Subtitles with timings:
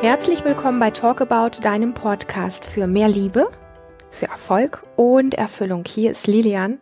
[0.00, 3.50] Herzlich willkommen bei Talk About, deinem Podcast für mehr Liebe,
[4.12, 5.82] für Erfolg und Erfüllung.
[5.88, 6.78] Hier ist Lilian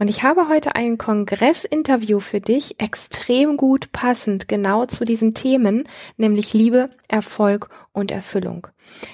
[0.00, 5.84] und ich habe heute ein Kongressinterview für dich, extrem gut passend genau zu diesen Themen,
[6.16, 8.66] nämlich Liebe, Erfolg und Erfüllung.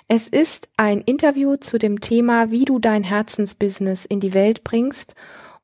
[0.09, 5.15] Es ist ein Interview zu dem Thema, wie du dein Herzensbusiness in die Welt bringst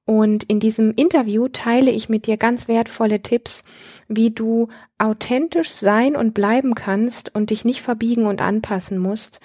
[0.06, 3.64] und in diesem Interview teile ich mit dir ganz wertvolle Tipps,
[4.08, 4.68] wie du
[4.98, 9.40] authentisch sein und bleiben kannst und dich nicht verbiegen und anpassen musst.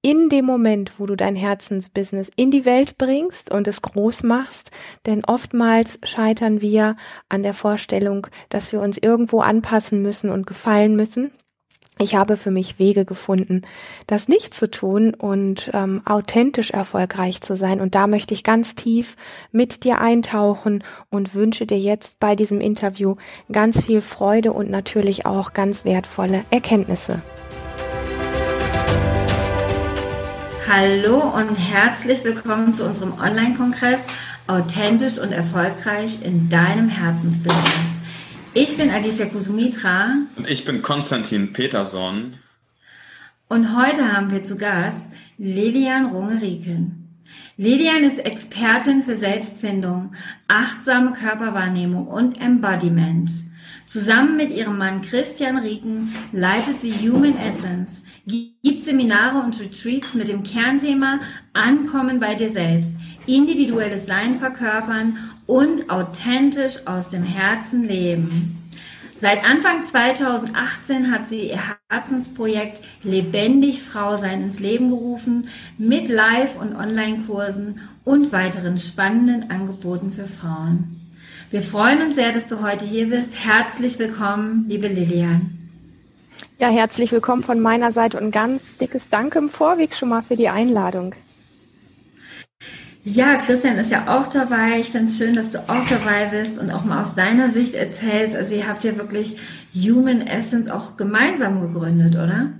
[0.00, 4.70] In dem Moment, wo du dein Herzensbusiness in die Welt bringst und es groß machst,
[5.06, 6.96] denn oftmals scheitern wir
[7.28, 11.32] an der Vorstellung, dass wir uns irgendwo anpassen müssen und gefallen müssen
[12.00, 13.62] ich habe für mich Wege gefunden,
[14.06, 17.80] das nicht zu tun und ähm, authentisch erfolgreich zu sein.
[17.80, 19.16] Und da möchte ich ganz tief
[19.50, 23.16] mit dir eintauchen und wünsche dir jetzt bei diesem Interview
[23.50, 27.20] ganz viel Freude und natürlich auch ganz wertvolle Erkenntnisse.
[30.68, 34.04] Hallo und herzlich willkommen zu unserem Online-Kongress
[34.46, 37.97] Authentisch und erfolgreich in deinem Herzensbusiness.
[38.54, 40.22] Ich bin Alicia Kusumitra.
[40.36, 42.34] Und ich bin Konstantin Peterson.
[43.48, 45.04] Und heute haben wir zu Gast
[45.36, 47.08] Lilian Runge-Rieken.
[47.58, 50.12] Lilian ist Expertin für Selbstfindung,
[50.48, 53.28] achtsame Körperwahrnehmung und Embodiment.
[53.84, 60.28] Zusammen mit ihrem Mann Christian Rieken leitet sie Human Essence, gibt Seminare und Retreats mit
[60.28, 61.20] dem Kernthema
[61.52, 62.92] Ankommen bei dir selbst,
[63.26, 68.70] individuelles Sein verkörpern und authentisch aus dem Herzen leben.
[69.16, 76.56] Seit Anfang 2018 hat sie ihr Herzensprojekt Lebendig Frau sein ins Leben gerufen mit Live-
[76.56, 81.00] und Online-Kursen und weiteren spannenden Angeboten für Frauen.
[81.50, 83.32] Wir freuen uns sehr, dass du heute hier bist.
[83.42, 85.58] Herzlich willkommen, liebe Lilian.
[86.58, 90.36] Ja, herzlich willkommen von meiner Seite und ganz dickes Danke im Vorweg schon mal für
[90.36, 91.14] die Einladung.
[93.10, 94.78] Ja, Christian ist ja auch dabei.
[94.80, 97.74] Ich finde es schön, dass du auch dabei bist und auch mal aus deiner Sicht
[97.74, 98.36] erzählst.
[98.36, 99.38] Also ihr habt ja wirklich
[99.74, 102.52] Human Essence auch gemeinsam gegründet, oder?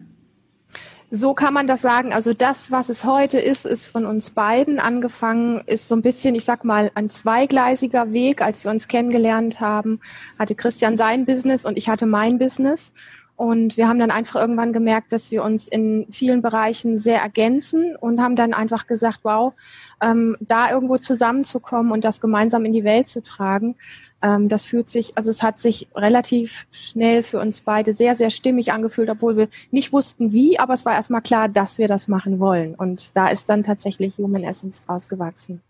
[1.10, 2.14] So kann man das sagen.
[2.14, 6.34] Also das, was es heute ist, ist von uns beiden angefangen, ist so ein bisschen,
[6.34, 8.40] ich sag mal, ein zweigleisiger Weg.
[8.40, 10.00] Als wir uns kennengelernt haben,
[10.38, 12.94] hatte Christian sein Business und ich hatte mein Business.
[13.38, 17.94] Und wir haben dann einfach irgendwann gemerkt, dass wir uns in vielen Bereichen sehr ergänzen
[17.94, 19.54] und haben dann einfach gesagt, wow,
[20.02, 23.76] ähm, da irgendwo zusammenzukommen und das gemeinsam in die Welt zu tragen,
[24.22, 28.30] ähm, das fühlt sich, also es hat sich relativ schnell für uns beide sehr, sehr
[28.30, 32.08] stimmig angefühlt, obwohl wir nicht wussten wie, aber es war erstmal klar, dass wir das
[32.08, 32.74] machen wollen.
[32.74, 35.62] Und da ist dann tatsächlich Human Essence draus gewachsen.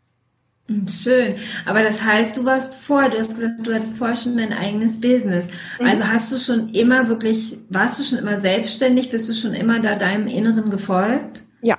[0.86, 1.36] Schön.
[1.64, 5.00] Aber das heißt, du warst vor, du hast gesagt, du hattest vorher schon dein eigenes
[5.00, 5.48] Business.
[5.80, 5.86] Mhm.
[5.86, 9.08] Also hast du schon immer wirklich, warst du schon immer selbstständig?
[9.08, 11.44] Bist du schon immer da deinem Inneren gefolgt?
[11.62, 11.78] Ja.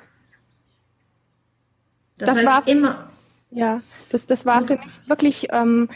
[2.17, 3.09] Das, das heißt war immer.
[3.51, 5.89] Ja, das, das war für mich wirklich ähm,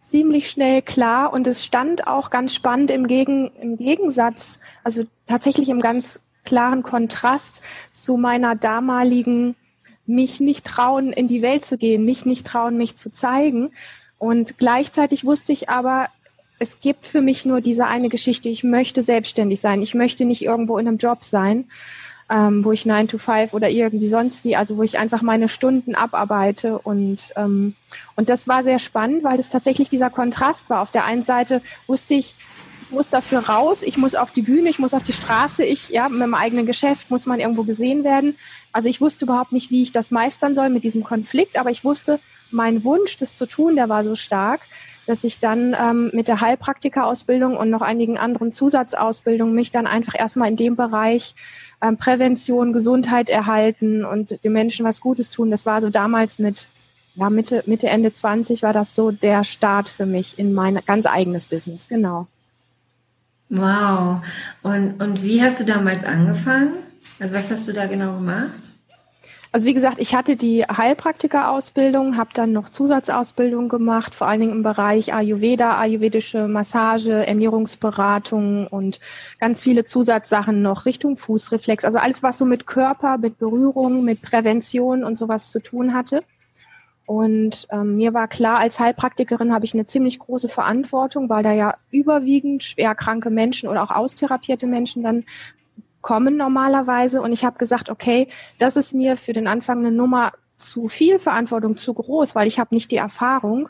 [0.00, 5.68] ziemlich schnell klar und es stand auch ganz spannend im, Gegen, im Gegensatz, also tatsächlich
[5.68, 7.62] im ganz klaren Kontrast
[7.92, 9.56] zu meiner damaligen
[10.10, 13.70] mich nicht trauen, in die Welt zu gehen, mich nicht trauen, mich zu zeigen.
[14.18, 16.08] Und gleichzeitig wusste ich aber,
[16.58, 18.48] es gibt für mich nur diese eine Geschichte.
[18.48, 19.80] Ich möchte selbstständig sein.
[19.80, 21.64] Ich möchte nicht irgendwo in einem Job sein,
[22.28, 25.48] ähm, wo ich 9 to 5 oder irgendwie sonst wie, also wo ich einfach meine
[25.48, 26.78] Stunden abarbeite.
[26.78, 27.76] Und, ähm,
[28.14, 30.82] und das war sehr spannend, weil das tatsächlich dieser Kontrast war.
[30.82, 32.36] Auf der einen Seite wusste ich,
[32.90, 36.08] muss dafür raus, ich muss auf die Bühne, ich muss auf die Straße, ich, ja,
[36.08, 38.36] mit meinem eigenen Geschäft muss man irgendwo gesehen werden.
[38.72, 41.84] Also ich wusste überhaupt nicht, wie ich das meistern soll mit diesem Konflikt, aber ich
[41.84, 42.20] wusste,
[42.50, 44.60] mein Wunsch, das zu tun, der war so stark,
[45.06, 50.14] dass ich dann ähm, mit der Heilpraktika-Ausbildung und noch einigen anderen Zusatzausbildungen mich dann einfach
[50.16, 51.34] erstmal in dem Bereich
[51.80, 55.50] ähm, Prävention, Gesundheit erhalten und den Menschen was Gutes tun.
[55.50, 56.68] Das war so damals mit
[57.16, 61.06] ja, Mitte, Mitte, Ende 20 war das so der Start für mich in mein ganz
[61.06, 62.28] eigenes Business, genau.
[63.48, 64.22] Wow.
[64.62, 66.74] Und, und wie hast du damals angefangen?
[67.20, 68.74] Also was hast du da genau gemacht?
[69.52, 74.52] Also wie gesagt, ich hatte die Heilpraktika-Ausbildung, habe dann noch Zusatzausbildung gemacht, vor allen Dingen
[74.52, 79.00] im Bereich Ayurveda, ayurvedische Massage, Ernährungsberatung und
[79.40, 81.84] ganz viele Zusatzsachen noch Richtung Fußreflex.
[81.84, 86.22] Also alles, was so mit Körper, mit Berührung, mit Prävention und sowas zu tun hatte.
[87.04, 91.50] Und ähm, mir war klar, als Heilpraktikerin habe ich eine ziemlich große Verantwortung, weil da
[91.50, 95.24] ja überwiegend schwer kranke Menschen oder auch austherapierte Menschen dann
[96.00, 97.22] kommen normalerweise.
[97.22, 101.18] Und ich habe gesagt, okay, das ist mir für den Anfang eine Nummer zu viel
[101.18, 103.68] Verantwortung, zu groß, weil ich habe nicht die Erfahrung.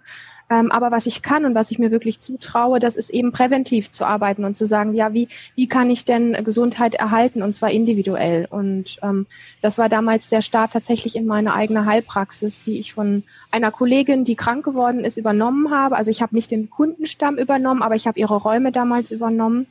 [0.51, 3.93] Ähm, aber was ich kann und was ich mir wirklich zutraue, das ist eben präventiv
[3.93, 7.71] zu arbeiten und zu sagen, ja, wie, wie kann ich denn Gesundheit erhalten und zwar
[7.71, 8.49] individuell.
[8.51, 9.27] Und ähm,
[9.63, 13.23] das war damals der Start tatsächlich in meine eigene Heilpraxis, die ich von
[13.53, 15.97] einer Kollegin, die krank geworden ist, übernommen habe.
[15.97, 19.69] Also ich habe nicht den Kundenstamm übernommen, aber ich habe ihre Räume damals übernommen.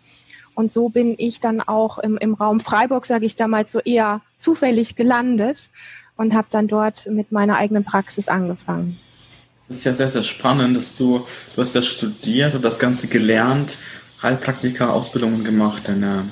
[0.60, 4.20] Und so bin ich dann auch im, im Raum Freiburg, sage ich damals, so eher
[4.40, 5.70] zufällig gelandet
[6.18, 9.00] und habe dann dort mit meiner eigenen Praxis angefangen.
[9.70, 11.26] Das ist ja sehr, sehr spannend, dass du,
[11.56, 13.78] du hast ja studiert und das Ganze gelernt,
[14.22, 16.28] Heilpraktiker, Ausbildungen gemacht, deine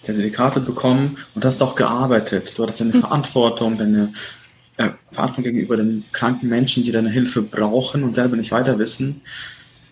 [0.00, 2.56] Zertifikate bekommen und hast auch gearbeitet.
[2.56, 3.00] Du hattest eine mhm.
[3.00, 4.14] Verantwortung, deine
[4.78, 9.20] äh, Verantwortung gegenüber den kranken Menschen, die deine Hilfe brauchen und selber nicht weiter wissen.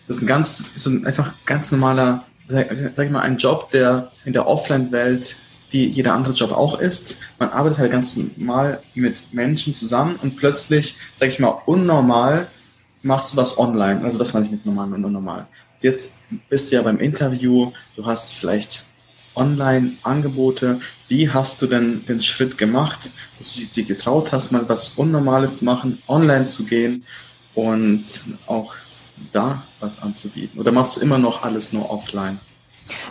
[0.07, 4.11] Das ist ein ganz, so ein einfach ganz normaler, sag, ich mal, ein Job, der
[4.25, 5.37] in der Offline-Welt
[5.71, 7.19] wie jeder andere Job auch ist.
[7.37, 12.47] Man arbeitet halt ganz normal mit Menschen zusammen und plötzlich, sag ich mal, unnormal
[13.03, 14.03] machst du was online.
[14.03, 15.47] Also das meine ich mit normal und unnormal.
[15.81, 18.85] Jetzt bist du ja beim Interview, du hast vielleicht
[19.35, 20.81] Online-Angebote.
[21.07, 25.59] Wie hast du denn den Schritt gemacht, dass du dir getraut hast, mal was Unnormales
[25.59, 27.05] zu machen, online zu gehen
[27.53, 28.03] und
[28.47, 28.75] auch
[29.31, 30.59] da was anzubieten?
[30.59, 32.39] Oder machst du immer noch alles nur offline?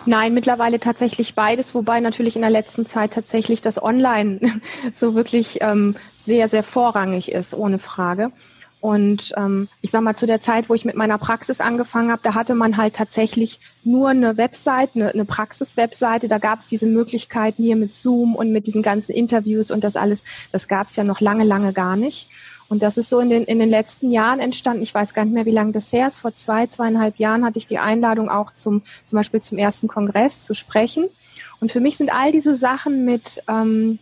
[0.07, 4.41] Nein, mittlerweile tatsächlich beides, wobei natürlich in der letzten Zeit tatsächlich das Online
[4.95, 8.33] so wirklich ähm, sehr, sehr vorrangig ist, ohne Frage.
[8.81, 12.23] Und ähm, ich sag mal, zu der Zeit, wo ich mit meiner Praxis angefangen habe,
[12.23, 16.29] da hatte man halt tatsächlich nur eine Website, eine, eine Praxis-Webseite.
[16.29, 19.97] Da gab es diese Möglichkeiten hier mit Zoom und mit diesen ganzen Interviews und das
[19.97, 20.23] alles.
[20.53, 22.29] Das gab es ja noch lange, lange gar nicht.
[22.69, 24.82] Und das ist so in den, in den letzten Jahren entstanden.
[24.82, 26.19] Ich weiß gar nicht mehr, wie lange das her ist.
[26.19, 30.44] Vor zwei, zweieinhalb Jahren hatte ich die Einladung auch zum, zum Beispiel zum ersten Kongress
[30.44, 31.09] zu sprechen.
[31.61, 33.99] Und für mich sind all diese Sachen mit ähm,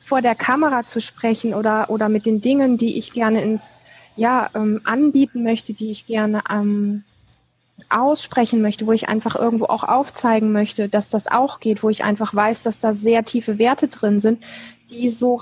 [0.00, 3.80] vor der Kamera zu sprechen oder, oder mit den Dingen, die ich gerne ins
[4.16, 7.04] ja, ähm, anbieten möchte, die ich gerne ähm,
[7.88, 12.04] aussprechen möchte, wo ich einfach irgendwo auch aufzeigen möchte, dass das auch geht, wo ich
[12.04, 14.42] einfach weiß, dass da sehr tiefe Werte drin sind,
[14.90, 15.34] die so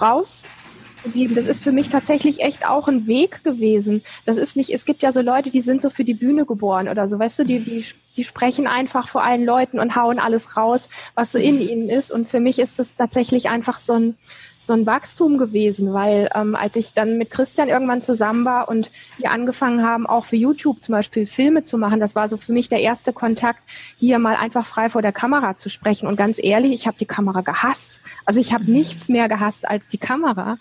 [1.01, 1.37] rausgegeben.
[1.37, 4.03] Das ist für mich tatsächlich echt auch ein Weg gewesen.
[4.25, 6.89] Das ist nicht, es gibt ja so Leute, die sind so für die Bühne geboren
[6.89, 7.85] oder so, weißt du, die, die,
[8.17, 12.13] die sprechen einfach vor allen Leuten und hauen alles raus, was so in ihnen ist.
[12.13, 14.17] Und für mich ist das tatsächlich einfach so ein,
[14.63, 18.91] so ein Wachstum gewesen, weil ähm, als ich dann mit Christian irgendwann zusammen war und
[19.17, 22.53] wir angefangen haben, auch für YouTube zum Beispiel Filme zu machen, das war so für
[22.53, 23.65] mich der erste Kontakt,
[23.97, 26.07] hier mal einfach frei vor der Kamera zu sprechen.
[26.07, 28.03] Und ganz ehrlich, ich habe die Kamera gehasst.
[28.27, 28.73] Also ich habe mhm.
[28.73, 30.59] nichts mehr gehasst als die Kamera.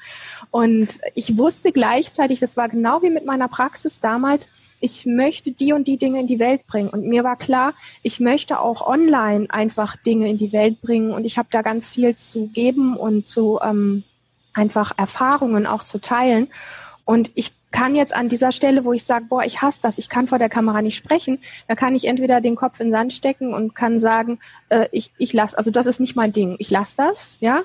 [0.49, 4.47] Und ich wusste gleichzeitig, das war genau wie mit meiner Praxis damals,
[4.79, 6.89] ich möchte die und die Dinge in die Welt bringen.
[6.89, 11.11] Und mir war klar, ich möchte auch online einfach Dinge in die Welt bringen.
[11.11, 14.03] Und ich habe da ganz viel zu geben und zu ähm,
[14.53, 16.47] einfach Erfahrungen auch zu teilen.
[17.05, 20.09] Und ich kann jetzt an dieser Stelle, wo ich sage, boah, ich hasse das, ich
[20.09, 23.13] kann vor der Kamera nicht sprechen, da kann ich entweder den Kopf in den Sand
[23.13, 24.39] stecken und kann sagen,
[24.69, 27.61] äh, ich, ich lasse, also das ist nicht mein Ding, ich lasse das, ja.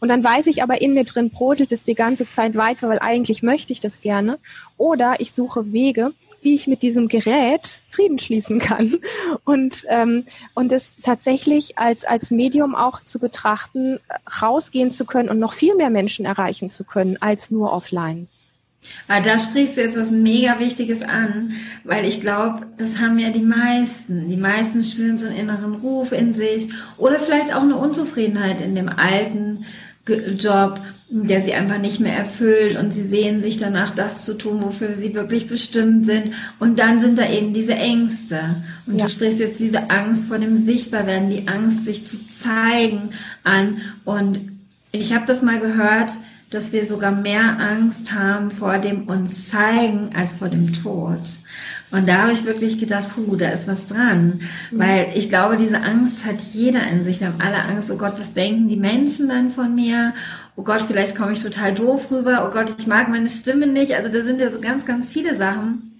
[0.00, 2.98] Und dann weiß ich aber in mir drin, brodelt es die ganze Zeit weiter, weil
[2.98, 4.38] eigentlich möchte ich das gerne.
[4.76, 6.12] Oder ich suche Wege,
[6.44, 9.00] wie ich mit diesem Gerät Frieden schließen kann
[9.44, 10.24] und ähm,
[10.54, 13.98] und es tatsächlich als als Medium auch zu betrachten,
[14.40, 18.28] rausgehen zu können und noch viel mehr Menschen erreichen zu können als nur offline.
[19.08, 21.52] Ah, da sprichst du jetzt was mega Wichtiges an,
[21.84, 24.28] weil ich glaube, das haben ja die meisten.
[24.28, 28.74] Die meisten spüren so einen inneren Ruf in sich oder vielleicht auch eine Unzufriedenheit in
[28.74, 29.64] dem alten
[30.06, 34.62] Job, der sie einfach nicht mehr erfüllt und sie sehen sich danach, das zu tun,
[34.62, 36.32] wofür sie wirklich bestimmt sind.
[36.58, 38.62] Und dann sind da eben diese Ängste.
[38.86, 39.06] Und ja.
[39.06, 43.10] du sprichst jetzt diese Angst vor dem Sichtbarwerden, die Angst, sich zu zeigen
[43.44, 43.78] an.
[44.04, 44.40] Und
[44.92, 46.10] ich habe das mal gehört,
[46.50, 51.20] dass wir sogar mehr Angst haben vor dem uns zeigen als vor dem Tod.
[51.94, 54.40] Und da habe ich wirklich gedacht, puh, da ist was dran.
[54.72, 54.78] Mhm.
[54.78, 57.20] Weil ich glaube, diese Angst hat jeder in sich.
[57.20, 60.12] Wir haben alle Angst, oh Gott, was denken die Menschen dann von mir?
[60.56, 62.48] Oh Gott, vielleicht komme ich total doof rüber.
[62.48, 63.94] Oh Gott, ich mag meine Stimme nicht.
[63.94, 65.92] Also da sind ja so ganz, ganz viele Sachen.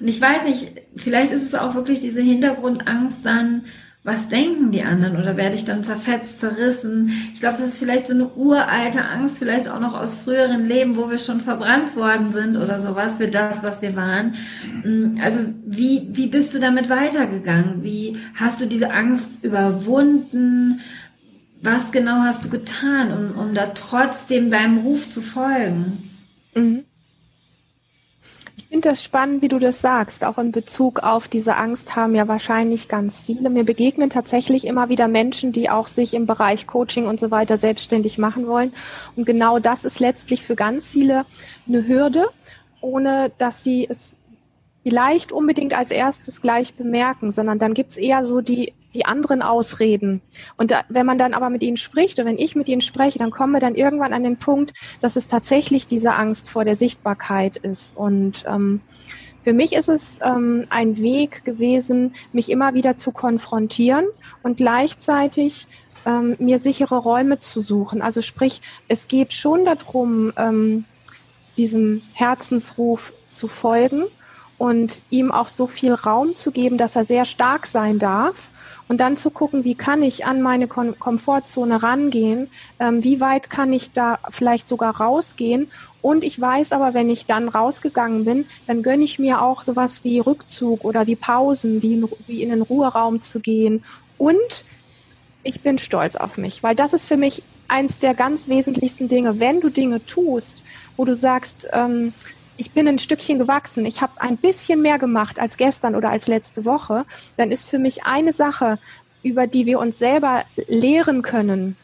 [0.00, 3.66] Und ich weiß nicht, vielleicht ist es auch wirklich diese Hintergrundangst dann,
[4.04, 7.10] was denken die anderen oder werde ich dann zerfetzt, zerrissen?
[7.32, 10.96] Ich glaube, das ist vielleicht so eine uralte Angst, vielleicht auch noch aus früheren Leben,
[10.96, 14.34] wo wir schon verbrannt worden sind oder sowas für das, was wir waren.
[14.84, 17.82] Mm, also wie, wie bist du damit weitergegangen?
[17.82, 20.80] Wie hast du diese Angst überwunden?
[21.62, 26.10] Was genau hast du getan, um, um da trotzdem deinem Ruf zu folgen?
[26.54, 26.84] Mhm
[28.74, 30.24] finde das spannend, wie du das sagst.
[30.24, 33.48] Auch in Bezug auf diese Angst haben ja wahrscheinlich ganz viele.
[33.48, 37.56] Mir begegnen tatsächlich immer wieder Menschen, die auch sich im Bereich Coaching und so weiter
[37.56, 38.72] selbstständig machen wollen.
[39.14, 41.24] Und genau das ist letztlich für ganz viele
[41.68, 42.30] eine Hürde,
[42.80, 44.16] ohne dass sie es
[44.82, 50.22] vielleicht unbedingt als erstes gleich bemerken, sondern dann gibt's eher so die, die anderen Ausreden.
[50.56, 53.18] Und da, wenn man dann aber mit ihnen spricht oder wenn ich mit ihnen spreche,
[53.18, 56.76] dann kommen wir dann irgendwann an den Punkt, dass es tatsächlich diese Angst vor der
[56.76, 57.96] Sichtbarkeit ist.
[57.96, 58.80] Und ähm,
[59.42, 64.06] für mich ist es ähm, ein Weg gewesen, mich immer wieder zu konfrontieren
[64.42, 65.66] und gleichzeitig
[66.06, 68.00] ähm, mir sichere Räume zu suchen.
[68.00, 70.84] Also sprich, es geht schon darum, ähm,
[71.56, 74.04] diesem Herzensruf zu folgen
[74.56, 78.50] und ihm auch so viel Raum zu geben, dass er sehr stark sein darf
[78.88, 82.48] und dann zu gucken, wie kann ich an meine Kom Komfortzone rangehen,
[82.78, 85.70] ähm, wie weit kann ich da vielleicht sogar rausgehen
[86.02, 90.04] und ich weiß aber, wenn ich dann rausgegangen bin, dann gönne ich mir auch sowas
[90.04, 93.84] wie Rückzug oder wie Pausen, wie in, wie in den Ruheraum zu gehen
[94.18, 94.64] und
[95.42, 99.40] ich bin stolz auf mich, weil das ist für mich eins der ganz wesentlichsten Dinge.
[99.40, 100.64] Wenn du Dinge tust,
[100.96, 102.12] wo du sagst, ähm,
[102.56, 106.28] ich bin ein Stückchen gewachsen, ich habe ein bisschen mehr gemacht als gestern oder als
[106.28, 107.04] letzte Woche,
[107.36, 108.78] dann ist für mich eine Sache,
[109.22, 111.76] über die wir uns selber lehren können,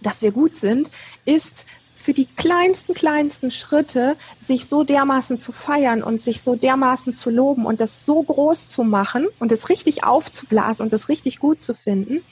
[0.00, 0.90] dass wir gut sind,
[1.24, 7.12] ist für die kleinsten, kleinsten Schritte sich so dermaßen zu feiern und sich so dermaßen
[7.12, 11.38] zu loben und das so groß zu machen und es richtig aufzublasen und es richtig
[11.38, 12.24] gut zu finden,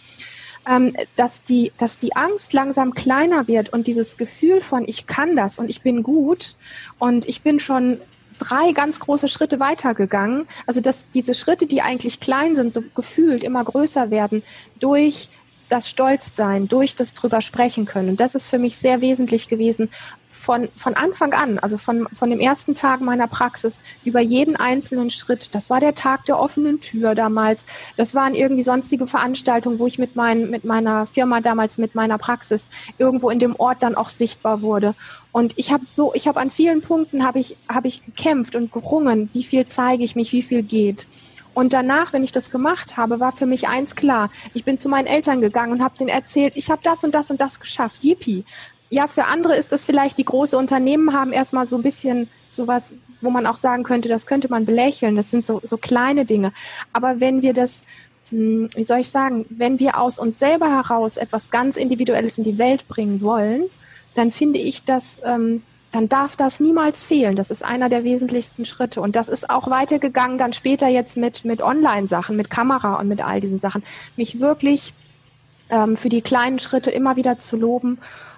[0.69, 5.37] ähm, dass, die, dass die Angst langsam kleiner wird und dieses Gefühl von, ich kann
[5.37, 6.57] das und ich bin gut
[6.99, 8.01] und ich bin schon
[8.39, 10.47] drei ganz große Schritte weitergegangen.
[10.67, 14.43] Also dass diese Schritte, die eigentlich klein sind, so gefühlt immer größer werden
[14.79, 15.31] durch
[15.69, 18.11] das Stolzsein, durch das drüber sprechen können.
[18.11, 19.89] Und das ist für mich sehr wesentlich gewesen
[20.31, 25.11] von, von Anfang an, also von, von dem ersten Tag meiner Praxis über jeden einzelnen
[25.11, 25.55] Schritt.
[25.55, 27.65] Das war der Tag der offenen Tür damals.
[27.97, 32.19] Das waren irgendwie sonstige Veranstaltungen, wo ich mit, mein, mit meiner Firma damals, mit meiner
[32.19, 32.69] Praxis
[32.99, 34.95] irgendwo in dem Ort dann auch sichtbar wurde.
[35.33, 38.73] Und ich habe so, ich habe an vielen Punkten habe ich, habe ich gekämpft und
[38.73, 41.07] gerungen, wie viel zeige ich mich, wie viel geht.
[41.57, 44.31] Und danach, wenn ich das gemacht habe, war für mich eins klar.
[44.53, 47.31] Ich bin zu meinen Eltern gegangen und habe denen erzählt, ich habe das und das
[47.31, 48.05] und das geschafft.
[48.05, 48.45] Yippie.
[48.91, 52.95] Ja, für andere ist das vielleicht, die große Unternehmen haben erstmal so ein bisschen sowas,
[53.23, 55.17] wo man auch sagen könnte, das könnte man belächeln.
[55.17, 56.53] Das sind so, so kleine Dinge.
[56.93, 57.85] Aber wenn wir das
[58.29, 62.45] hm, wie soll ich sagen, wenn wir aus uns selber heraus etwas ganz Individuelles in
[62.45, 63.71] die Welt bringen wollen,
[64.15, 65.63] dann finde ich das ähm,
[65.97, 67.37] dann darf das niemals fehlen.
[67.37, 69.00] Das ist einer der wesentlichsten Schritte.
[69.00, 73.25] Und das ist auch weitergegangen dann später jetzt mit, mit Online-Sachen, mit Kamera und mit
[73.25, 73.83] all diesen Sachen.
[74.15, 74.93] Mich wirklich
[75.71, 77.97] ähm, für die kleinen Schritte immer wieder zu loben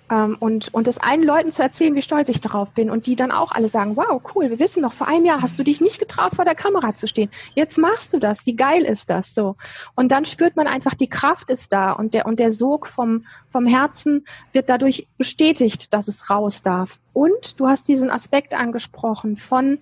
[0.08, 3.30] und, und es allen Leuten zu erzählen, wie stolz ich darauf bin und die dann
[3.30, 5.98] auch alle sagen, wow, cool, wir wissen noch, vor einem Jahr hast du dich nicht
[5.98, 7.30] getraut, vor der Kamera zu stehen.
[7.54, 8.46] Jetzt machst du das.
[8.46, 9.54] Wie geil ist das so?
[9.94, 13.26] Und dann spürt man einfach, die Kraft ist da und der, und der Sog vom,
[13.48, 16.98] vom Herzen wird dadurch bestätigt, dass es raus darf.
[17.12, 19.78] Und du hast diesen Aspekt angesprochen von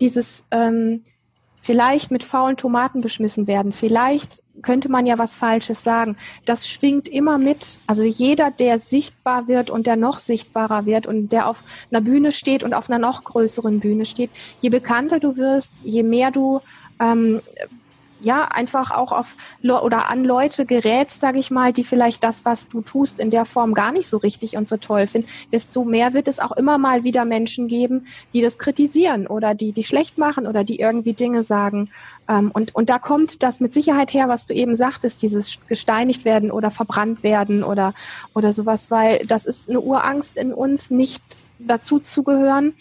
[0.00, 1.02] dieses, ähm,
[1.60, 6.16] vielleicht mit faulen Tomaten beschmissen werden, vielleicht könnte man ja was Falsches sagen.
[6.44, 7.78] Das schwingt immer mit.
[7.86, 12.32] Also jeder, der sichtbar wird und der noch sichtbarer wird und der auf einer Bühne
[12.32, 16.60] steht und auf einer noch größeren Bühne steht, je bekannter du wirst, je mehr du
[17.00, 17.40] ähm,
[18.22, 22.68] ja einfach auch auf oder an Leute gerätst, sage ich mal, die vielleicht das, was
[22.68, 26.14] du tust, in der Form gar nicht so richtig und so toll finden, desto mehr
[26.14, 30.18] wird es auch immer mal wieder Menschen geben, die das kritisieren oder die die schlecht
[30.18, 31.90] machen oder die irgendwie Dinge sagen.
[32.28, 36.24] Ähm, und und da kommt das mit Sicherheit her, was du eben sagtest, dieses gesteinigt
[36.24, 37.94] werden oder verbrannt werden oder
[38.34, 41.22] oder sowas, weil das ist eine Urangst in uns, nicht
[41.58, 42.74] dazu zu gehören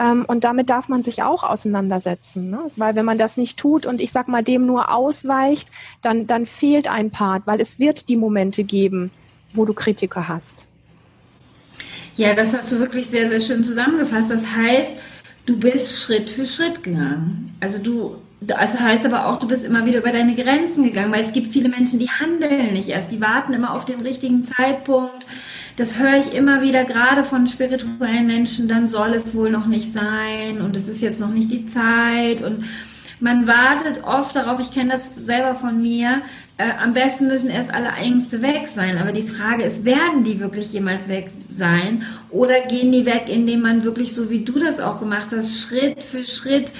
[0.00, 2.48] und damit darf man sich auch auseinandersetzen.
[2.48, 2.60] Ne?
[2.76, 6.46] Weil wenn man das nicht tut und ich sag mal dem nur ausweicht, dann, dann
[6.46, 9.10] fehlt ein Part, weil es wird die Momente geben,
[9.52, 10.68] wo du Kritiker hast.
[12.16, 14.30] Ja, das hast du wirklich sehr, sehr schön zusammengefasst.
[14.30, 14.96] Das heißt,
[15.46, 17.56] du bist Schritt für Schritt gegangen.
[17.60, 21.20] Also du, das heißt aber auch, du bist immer wieder über deine Grenzen gegangen, weil
[21.20, 25.26] es gibt viele Menschen, die handeln nicht erst, die warten immer auf den richtigen Zeitpunkt
[25.80, 29.94] das höre ich immer wieder, gerade von spirituellen Menschen, dann soll es wohl noch nicht
[29.94, 32.66] sein und es ist jetzt noch nicht die Zeit und
[33.18, 36.20] man wartet oft darauf, ich kenne das selber von mir,
[36.58, 38.96] äh, am besten müssen erst alle Ängste weg sein.
[38.96, 42.02] Aber die Frage ist, werden die wirklich jemals weg sein?
[42.30, 46.02] Oder gehen die weg, indem man wirklich, so wie du das auch gemacht hast, Schritt
[46.02, 46.72] für Schritt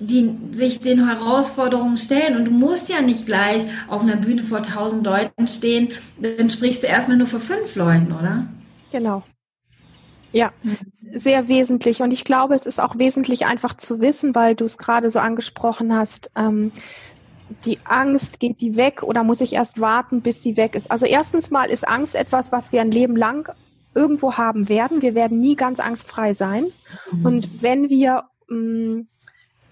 [0.00, 2.36] die sich den Herausforderungen stellen.
[2.36, 6.82] Und du musst ja nicht gleich auf einer Bühne vor tausend Leuten stehen, dann sprichst
[6.82, 8.46] du erstmal nur vor fünf Leuten, oder?
[8.90, 9.22] Genau.
[10.32, 10.52] Ja,
[11.12, 12.02] sehr wesentlich.
[12.02, 15.18] Und ich glaube, es ist auch wesentlich einfach zu wissen, weil du es gerade so
[15.18, 16.72] angesprochen hast, ähm,
[17.64, 20.90] die Angst, geht die weg oder muss ich erst warten, bis sie weg ist?
[20.90, 23.52] Also erstens mal ist Angst etwas, was wir ein Leben lang
[23.92, 25.02] irgendwo haben werden.
[25.02, 26.66] Wir werden nie ganz angstfrei sein.
[27.10, 27.26] Mhm.
[27.26, 29.08] Und wenn wir mh, mm,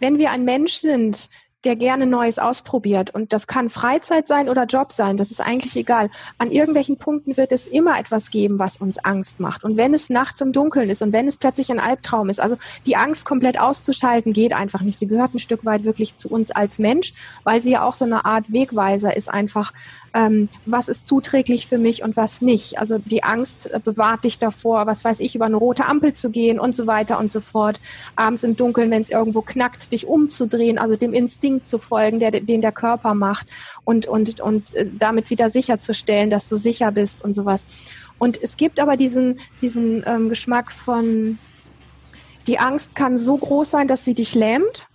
[0.00, 1.28] wenn wir ein Mensch sind,
[1.64, 3.10] der gerne Neues ausprobiert.
[3.10, 5.16] Und das kann Freizeit sein oder Job sein.
[5.16, 6.08] Das ist eigentlich egal.
[6.38, 9.64] An irgendwelchen Punkten wird es immer etwas geben, was uns Angst macht.
[9.64, 12.56] Und wenn es nachts im Dunkeln ist und wenn es plötzlich ein Albtraum ist, also
[12.86, 15.00] die Angst komplett auszuschalten, geht einfach nicht.
[15.00, 17.12] Sie gehört ein Stück weit wirklich zu uns als Mensch,
[17.42, 19.72] weil sie ja auch so eine Art Wegweiser ist, einfach
[20.18, 22.78] ähm, was ist zuträglich für mich und was nicht.
[22.78, 26.30] Also die Angst äh, bewahrt dich davor, was weiß ich, über eine rote Ampel zu
[26.30, 27.80] gehen und so weiter und so fort.
[28.16, 32.32] Abends im Dunkeln, wenn es irgendwo knackt, dich umzudrehen, also dem Instinkt zu folgen, der,
[32.32, 33.46] den der Körper macht
[33.84, 37.66] und, und, und äh, damit wieder sicherzustellen, dass du sicher bist und sowas.
[38.18, 41.38] Und es gibt aber diesen, diesen ähm, Geschmack von,
[42.48, 44.88] die Angst kann so groß sein, dass sie dich lähmt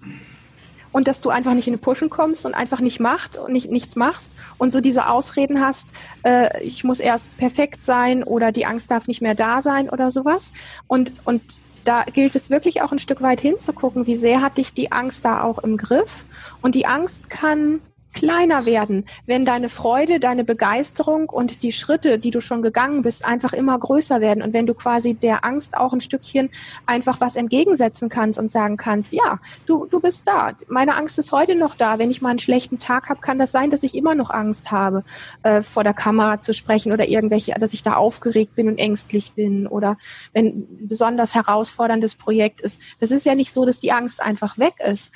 [0.93, 3.69] und dass du einfach nicht in den Pushen kommst und einfach nicht macht und nicht,
[3.69, 8.65] nichts machst und so diese Ausreden hast, äh, ich muss erst perfekt sein oder die
[8.65, 10.53] Angst darf nicht mehr da sein oder sowas.
[10.88, 11.41] Und, und
[11.83, 15.25] da gilt es wirklich auch ein Stück weit hinzugucken, wie sehr hat dich die Angst
[15.25, 16.25] da auch im Griff.
[16.62, 17.81] Und die Angst kann
[18.13, 23.25] kleiner werden, wenn deine Freude, deine Begeisterung und die Schritte, die du schon gegangen bist,
[23.25, 24.43] einfach immer größer werden.
[24.43, 26.50] Und wenn du quasi der Angst auch ein Stückchen
[26.86, 30.53] einfach was entgegensetzen kannst und sagen kannst, ja, du, du bist da.
[30.67, 32.00] Meine Angst ist heute noch da.
[32.00, 34.72] Wenn ich mal einen schlechten Tag habe, kann das sein, dass ich immer noch Angst
[34.72, 35.03] habe,
[35.43, 39.34] äh, vor der Kamera zu sprechen oder irgendwelche, dass ich da aufgeregt bin und ängstlich
[39.34, 39.98] bin oder
[40.34, 42.79] wenn ein besonders herausforderndes Projekt ist.
[43.00, 45.12] Das ist ja nicht so, dass die Angst einfach weg ist.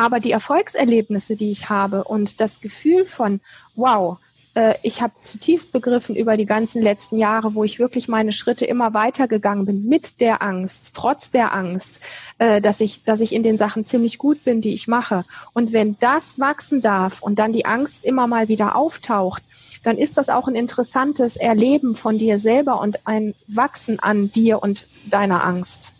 [0.00, 3.40] Aber die Erfolgserlebnisse, die ich habe und das Gefühl von,
[3.74, 4.16] wow,
[4.54, 8.64] äh, ich habe zutiefst begriffen über die ganzen letzten Jahre, wo ich wirklich meine Schritte
[8.64, 12.00] immer weitergegangen bin mit der Angst, trotz der Angst,
[12.38, 15.26] äh, dass ich, dass ich in den Sachen ziemlich gut bin, die ich mache.
[15.52, 19.42] Und wenn das wachsen darf und dann die Angst immer mal wieder auftaucht,
[19.82, 24.62] dann ist das auch ein interessantes Erleben von dir selber und ein Wachsen an dir
[24.62, 25.92] und deiner Angst.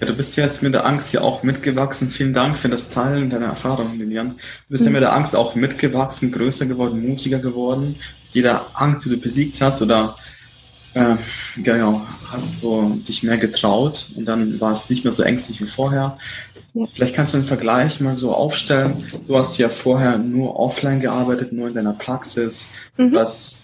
[0.00, 2.08] Ja, du bist jetzt mit der Angst ja auch mitgewachsen.
[2.08, 4.30] Vielen Dank für das Teilen deiner Erfahrungen, Lilian.
[4.30, 4.36] Du
[4.68, 4.88] bist mhm.
[4.88, 7.96] ja mit der Angst auch mitgewachsen, größer geworden, mutiger geworden.
[8.30, 10.16] Jeder Angst, die du besiegt hast oder
[10.92, 11.16] äh,
[11.62, 15.66] genau, hast du dich mehr getraut und dann war es nicht mehr so ängstlich wie
[15.66, 16.18] vorher.
[16.74, 16.86] Ja.
[16.92, 18.96] Vielleicht kannst du einen Vergleich mal so aufstellen.
[19.26, 23.12] Du hast ja vorher nur offline gearbeitet, nur in deiner Praxis, mhm.
[23.12, 23.62] was,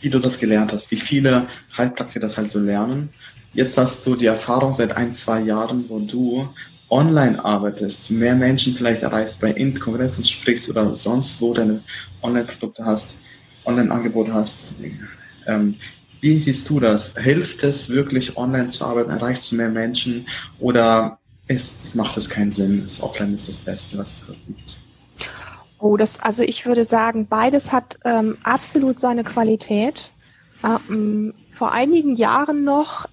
[0.00, 3.10] wie du das gelernt hast, wie viele Heilpraktiker das halt so lernen.
[3.54, 6.48] Jetzt hast du die Erfahrung seit ein, zwei Jahren, wo du
[6.90, 11.82] online arbeitest, mehr Menschen vielleicht erreichst, bei Kongressen sprichst oder sonst wo deine
[12.22, 13.16] Online-Produkte hast,
[13.64, 14.74] Online-Angebote hast.
[15.46, 15.76] Ähm,
[16.20, 17.16] wie siehst du das?
[17.16, 19.10] Hilft es wirklich, online zu arbeiten?
[19.10, 20.26] Erreichst du mehr Menschen?
[20.58, 22.82] Oder ist, macht es keinen Sinn?
[22.84, 24.78] Das Offline ist das Beste, was es gibt.
[25.78, 30.12] Oh, das, also ich würde sagen, beides hat ähm, absolut seine Qualität.
[30.64, 33.06] Ähm, vor einigen Jahren noch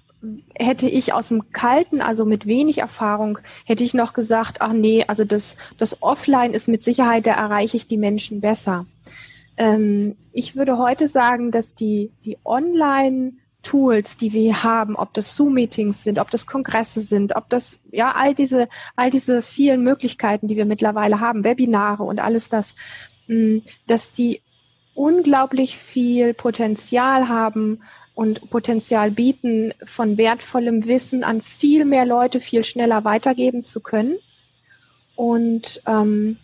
[0.54, 5.04] hätte ich aus dem Kalten, also mit wenig Erfahrung, hätte ich noch gesagt, ach nee,
[5.06, 8.86] also das, das Offline ist mit Sicherheit, da erreiche ich die Menschen besser.
[9.56, 13.32] Ähm, ich würde heute sagen, dass die, die Online-
[13.62, 18.12] Tools, die wir haben, ob das Zoom-Meetings sind, ob das Kongresse sind, ob das, ja,
[18.12, 22.74] all diese, all diese vielen Möglichkeiten, die wir mittlerweile haben, Webinare und alles das,
[23.28, 24.42] mm, dass die
[24.94, 27.82] unglaublich viel Potenzial haben,
[28.14, 34.18] und Potenzial bieten, von wertvollem Wissen an viel mehr Leute viel schneller weitergeben zu können.
[35.16, 36.36] Und, ähm,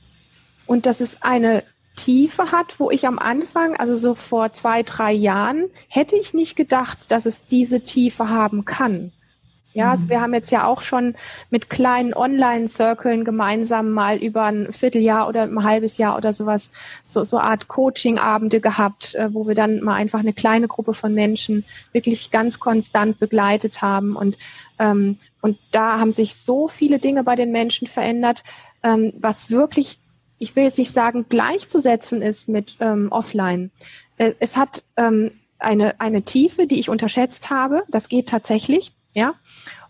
[0.66, 1.62] und dass es eine
[1.96, 6.56] Tiefe hat, wo ich am Anfang, also so vor zwei, drei Jahren, hätte ich nicht
[6.56, 9.12] gedacht, dass es diese Tiefe haben kann.
[9.78, 10.10] Ja, also mhm.
[10.10, 11.14] wir haben jetzt ja auch schon
[11.50, 16.72] mit kleinen Online-Circlen gemeinsam mal über ein Vierteljahr oder ein halbes Jahr oder sowas,
[17.04, 21.14] so, so Art Coaching-Abende gehabt, äh, wo wir dann mal einfach eine kleine Gruppe von
[21.14, 24.16] Menschen wirklich ganz konstant begleitet haben.
[24.16, 24.36] Und,
[24.80, 28.42] ähm, und da haben sich so viele Dinge bei den Menschen verändert,
[28.82, 30.00] ähm, was wirklich,
[30.40, 33.70] ich will jetzt nicht sagen, gleichzusetzen ist mit ähm, Offline.
[34.16, 37.84] Äh, es hat ähm, eine, eine Tiefe, die ich unterschätzt habe.
[37.88, 38.92] Das geht tatsächlich.
[39.18, 39.34] Ja.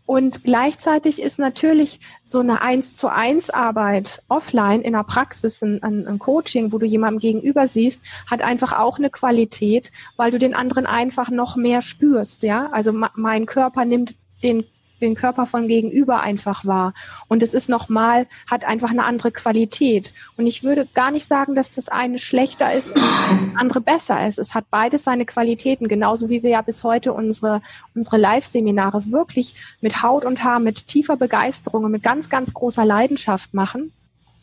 [0.06, 5.82] Und gleichzeitig ist natürlich so eine eins zu eins Arbeit offline in der Praxis, ein,
[5.82, 10.54] ein, Coaching, wo du jemandem gegenüber siehst, hat einfach auch eine Qualität, weil du den
[10.54, 12.42] anderen einfach noch mehr spürst.
[12.42, 14.64] Ja, also mein Körper nimmt den
[15.00, 16.94] den Körper von gegenüber einfach wahr.
[17.28, 20.14] Und es ist nochmal, hat einfach eine andere Qualität.
[20.36, 24.26] Und ich würde gar nicht sagen, dass das eine schlechter ist und das andere besser
[24.26, 24.38] ist.
[24.38, 27.62] Es hat beides seine Qualitäten, genauso wie wir ja bis heute unsere,
[27.94, 32.84] unsere Live-Seminare wirklich mit Haut und Haar, mit tiefer Begeisterung und mit ganz, ganz großer
[32.84, 33.92] Leidenschaft machen.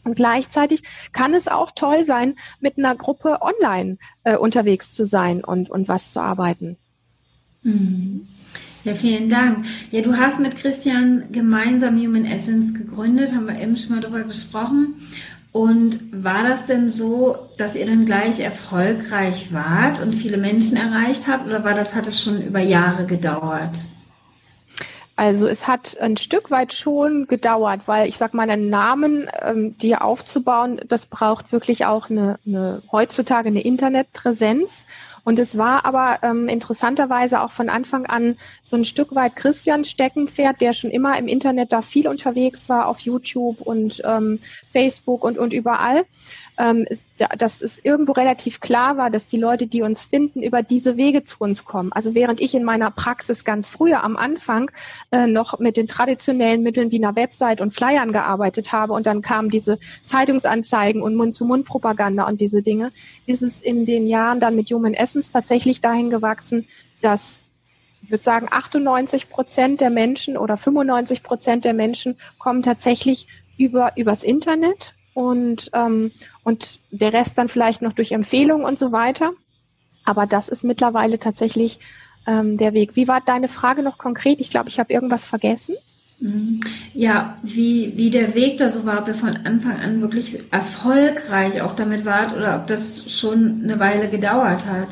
[0.03, 5.43] Und gleichzeitig kann es auch toll sein, mit einer Gruppe online äh, unterwegs zu sein
[5.43, 6.77] und, und was zu arbeiten.
[7.63, 8.27] Mhm.
[8.85, 9.65] Ja, vielen Dank.
[9.89, 14.23] Ja, du hast mit Christian gemeinsam Human Essence gegründet, haben wir eben schon mal drüber
[14.23, 14.93] gesprochen.
[15.51, 21.27] Und war das denn so, dass ihr dann gleich erfolgreich wart und viele Menschen erreicht
[21.27, 23.79] habt oder war das, hat es schon über Jahre gedauert?
[25.15, 29.75] Also es hat ein Stück weit schon gedauert, weil ich sag mal, einen Namen ähm,
[29.77, 34.85] dir aufzubauen, das braucht wirklich auch eine, eine heutzutage eine Internetpräsenz.
[35.25, 39.89] Und es war aber ähm, interessanterweise auch von Anfang an so ein Stück weit Christians
[39.89, 44.39] Steckenpferd, der schon immer im Internet da viel unterwegs war, auf YouTube und ähm,
[44.71, 46.05] Facebook und, und überall
[46.57, 46.85] ähm,
[47.37, 51.23] dass es irgendwo relativ klar war, dass die Leute, die uns finden, über diese Wege
[51.23, 51.91] zu uns kommen.
[51.91, 54.71] Also während ich in meiner Praxis ganz früher am Anfang
[55.11, 59.21] äh, noch mit den traditionellen Mitteln wie einer Website und Flyern gearbeitet habe und dann
[59.21, 62.91] kamen diese Zeitungsanzeigen und Mund-zu-Mund-Propaganda und diese Dinge,
[63.25, 66.67] ist es in den Jahren dann mit Human Essence tatsächlich dahin gewachsen,
[67.01, 67.41] dass
[68.01, 73.93] ich würde sagen, 98 Prozent der Menschen oder 95 Prozent der Menschen kommen tatsächlich über
[73.95, 76.11] übers Internet und, ähm,
[76.43, 79.31] und der Rest dann vielleicht noch durch Empfehlungen und so weiter.
[80.03, 81.79] Aber das ist mittlerweile tatsächlich
[82.27, 82.95] ähm, der Weg.
[82.95, 84.41] Wie war deine Frage noch konkret?
[84.41, 85.75] Ich glaube, ich habe irgendwas vergessen.
[86.19, 86.61] Mhm.
[86.93, 91.61] Ja, wie, wie der Weg da so war, ob ihr von Anfang an wirklich erfolgreich
[91.61, 94.89] auch damit wart oder ob das schon eine Weile gedauert hat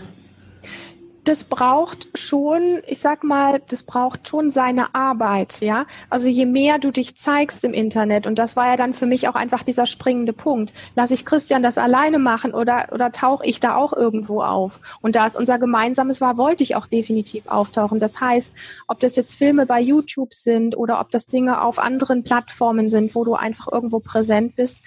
[1.23, 5.85] das braucht schon, ich sag mal, das braucht schon seine Arbeit, ja.
[6.09, 9.27] Also je mehr du dich zeigst im Internet, und das war ja dann für mich
[9.27, 13.59] auch einfach dieser springende Punkt, lass ich Christian das alleine machen oder, oder tauche ich
[13.59, 14.81] da auch irgendwo auf?
[15.01, 17.99] Und da es unser gemeinsames war, wollte ich auch definitiv auftauchen.
[17.99, 18.53] Das heißt,
[18.87, 23.15] ob das jetzt Filme bei YouTube sind oder ob das Dinge auf anderen Plattformen sind,
[23.15, 24.79] wo du einfach irgendwo präsent bist,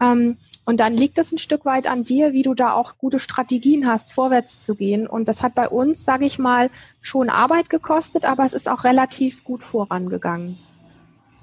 [0.00, 3.18] ähm, und dann liegt es ein Stück weit an dir, wie du da auch gute
[3.18, 5.06] Strategien hast, vorwärts zu gehen.
[5.08, 6.70] Und das hat bei uns, sage ich mal,
[7.00, 10.58] schon Arbeit gekostet, aber es ist auch relativ gut vorangegangen.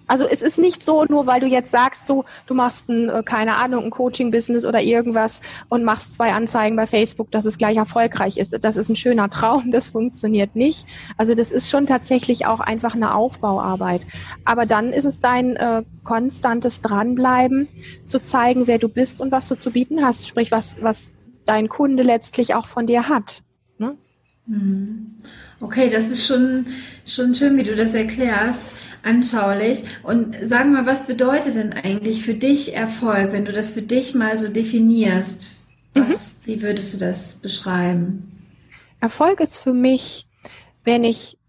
[0.10, 3.22] Also es ist nicht so, nur weil du jetzt sagst, so du machst ein, äh,
[3.24, 7.78] keine Ahnung, ein Coaching-Business oder irgendwas und machst zwei Anzeigen bei Facebook, dass es gleich
[7.78, 8.58] erfolgreich ist.
[8.66, 10.88] Das ist ein schöner Traum, das funktioniert nicht.
[11.16, 14.08] Also das ist schon tatsächlich auch einfach eine Aufbauarbeit.
[14.46, 17.68] Aber dann ist es dein äh, konstantes Dranbleiben,
[18.08, 20.28] zu zeigen, wer du bist und was du zu bieten hast.
[20.28, 21.14] Sprich, was, was
[21.46, 23.44] dein Kunde letztlich auch von dir hat.
[23.78, 23.96] Ne?
[24.48, 25.18] Mhm.
[25.62, 26.66] Okay, das ist schon,
[27.06, 29.84] schon schön, wie du das erklärst anschaulich.
[30.04, 34.16] Und sag mal, was bedeutet denn eigentlich für dich Erfolg, wenn du das für dich
[34.16, 35.56] mal so definierst?
[35.94, 36.48] Was, mhm.
[36.48, 38.32] Wie würdest du das beschreiben?
[39.00, 40.28] Erfolg ist für mich,
[40.84, 41.40] wenn ich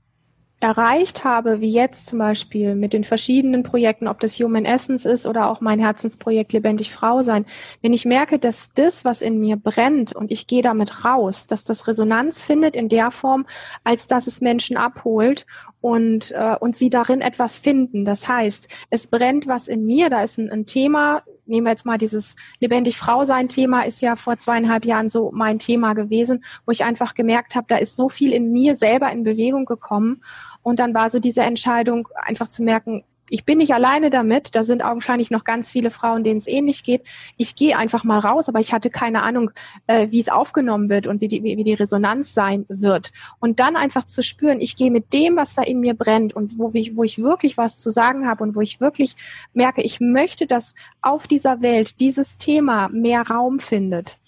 [0.61, 5.27] erreicht habe, wie jetzt zum Beispiel mit den verschiedenen Projekten, ob das Human Essence ist
[5.27, 7.47] oder auch mein Herzensprojekt Lebendig Frau sein,
[7.81, 11.65] wenn ich merke, dass das, was in mir brennt und ich gehe damit raus, dass
[11.65, 13.47] das Resonanz findet in der Form,
[13.85, 15.47] als dass es Menschen abholt
[15.81, 18.05] und, äh, und sie darin etwas finden.
[18.05, 21.87] Das heißt, es brennt was in mir, da ist ein, ein Thema, nehmen wir jetzt
[21.87, 26.45] mal dieses lebendig Frau sein Thema, ist ja vor zweieinhalb Jahren so mein Thema gewesen,
[26.65, 30.23] wo ich einfach gemerkt habe, da ist so viel in mir selber in Bewegung gekommen.
[30.63, 34.55] Und dann war so diese Entscheidung, einfach zu merken, ich bin nicht alleine damit.
[34.55, 37.07] Da sind augenscheinlich noch ganz viele Frauen, denen es ähnlich geht.
[37.37, 39.53] Ich gehe einfach mal raus, aber ich hatte keine Ahnung,
[39.87, 43.13] äh, wie es aufgenommen wird und wie die, wie die Resonanz sein wird.
[43.39, 46.59] Und dann einfach zu spüren, ich gehe mit dem, was da in mir brennt und
[46.59, 49.15] wo ich, wo ich wirklich was zu sagen habe und wo ich wirklich
[49.55, 54.19] merke, ich möchte, dass auf dieser Welt dieses Thema mehr Raum findet.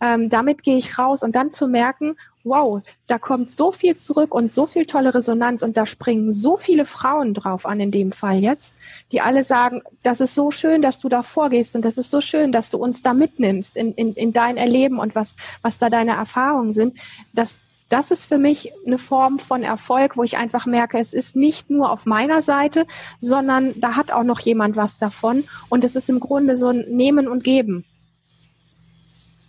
[0.00, 4.34] Ähm, damit gehe ich raus und dann zu merken, wow, da kommt so viel zurück
[4.34, 8.12] und so viel tolle Resonanz und da springen so viele Frauen drauf an in dem
[8.12, 8.78] Fall jetzt,
[9.12, 12.20] die alle sagen, das ist so schön, dass du da vorgehst und das ist so
[12.20, 15.88] schön, dass du uns da mitnimmst in, in, in dein Erleben und was, was da
[15.88, 16.98] deine Erfahrungen sind.
[17.32, 21.36] Das, das ist für mich eine Form von Erfolg, wo ich einfach merke, es ist
[21.36, 22.86] nicht nur auf meiner Seite,
[23.20, 26.84] sondern da hat auch noch jemand was davon und es ist im Grunde so ein
[26.90, 27.84] Nehmen und Geben.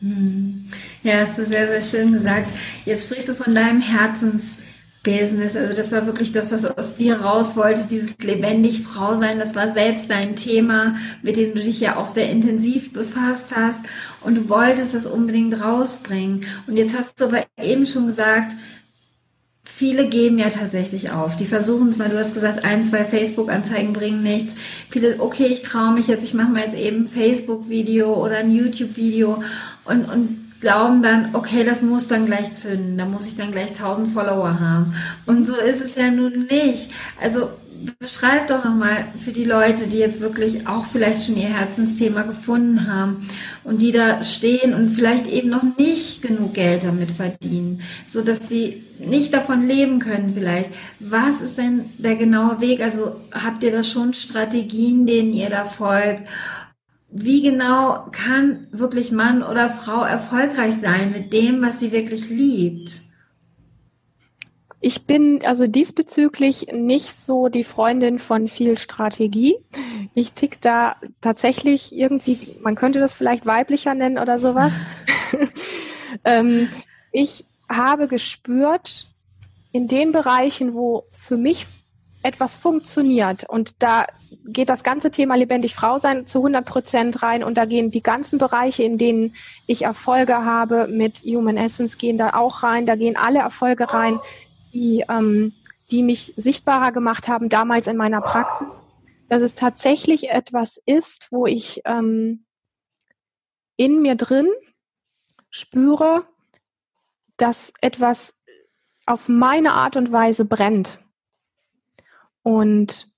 [0.01, 0.69] Hm.
[1.03, 2.51] Ja, hast du sehr, sehr schön gesagt.
[2.85, 5.55] Jetzt sprichst du von deinem Herzensbusiness.
[5.55, 9.39] Also das war wirklich das, was aus dir raus wollte, dieses lebendig Frau sein.
[9.39, 13.79] Das war selbst dein Thema, mit dem du dich ja auch sehr intensiv befasst hast.
[14.21, 16.45] Und du wolltest das unbedingt rausbringen.
[16.67, 18.55] Und jetzt hast du aber eben schon gesagt,
[19.75, 21.35] viele geben ja tatsächlich auf.
[21.35, 24.53] Die versuchen es mal, du hast gesagt, ein, zwei Facebook-Anzeigen bringen nichts.
[24.89, 28.51] Viele, okay, ich traue mich jetzt, ich mache mal jetzt eben ein Facebook-Video oder ein
[28.51, 29.43] YouTube-Video
[29.83, 33.71] und, und glauben dann, okay, das muss dann gleich zünden, da muss ich dann gleich
[33.71, 34.93] 1000 Follower haben.
[35.25, 36.91] Und so ist es ja nun nicht.
[37.21, 37.49] Also
[37.99, 42.87] beschreib doch nochmal für die Leute, die jetzt wirklich auch vielleicht schon ihr Herzensthema gefunden
[42.87, 43.27] haben
[43.63, 48.49] und die da stehen und vielleicht eben noch nicht genug Geld damit verdienen, so dass
[48.49, 50.69] sie nicht davon leben können vielleicht.
[50.99, 52.81] Was ist denn der genaue Weg?
[52.81, 56.23] Also habt ihr da schon Strategien, denen ihr da folgt?
[57.11, 63.04] Wie genau kann wirklich Mann oder Frau erfolgreich sein mit dem, was sie wirklich liebt?
[64.87, 69.57] Ich bin also diesbezüglich nicht so die Freundin von viel Strategie.
[70.13, 74.79] Ich tick da tatsächlich irgendwie, man könnte das vielleicht weiblicher nennen oder sowas.
[76.23, 76.69] ähm,
[77.11, 79.07] ich habe gespürt,
[79.71, 81.65] in den Bereichen, wo für mich
[82.21, 84.05] etwas funktioniert und da
[84.47, 88.03] geht das ganze Thema lebendig Frau sein zu 100 Prozent rein und da gehen die
[88.03, 89.33] ganzen Bereiche, in denen
[89.65, 94.19] ich Erfolge habe mit Human Essence, gehen da auch rein, da gehen alle Erfolge rein,
[94.75, 95.53] die, ähm,
[95.89, 98.81] die mich sichtbarer gemacht haben damals in meiner Praxis,
[99.29, 102.45] dass es tatsächlich etwas ist, wo ich ähm,
[103.77, 104.49] in mir drin
[105.49, 106.27] spüre,
[107.37, 108.35] dass etwas
[109.05, 110.99] auf meine Art und Weise brennt.
[112.43, 113.13] Und,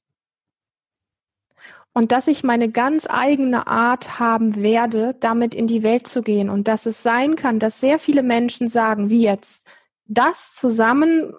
[1.93, 6.49] und dass ich meine ganz eigene Art haben werde, damit in die Welt zu gehen.
[6.49, 9.67] Und dass es sein kann, dass sehr viele Menschen sagen, wie jetzt,
[10.07, 11.33] das zusammen,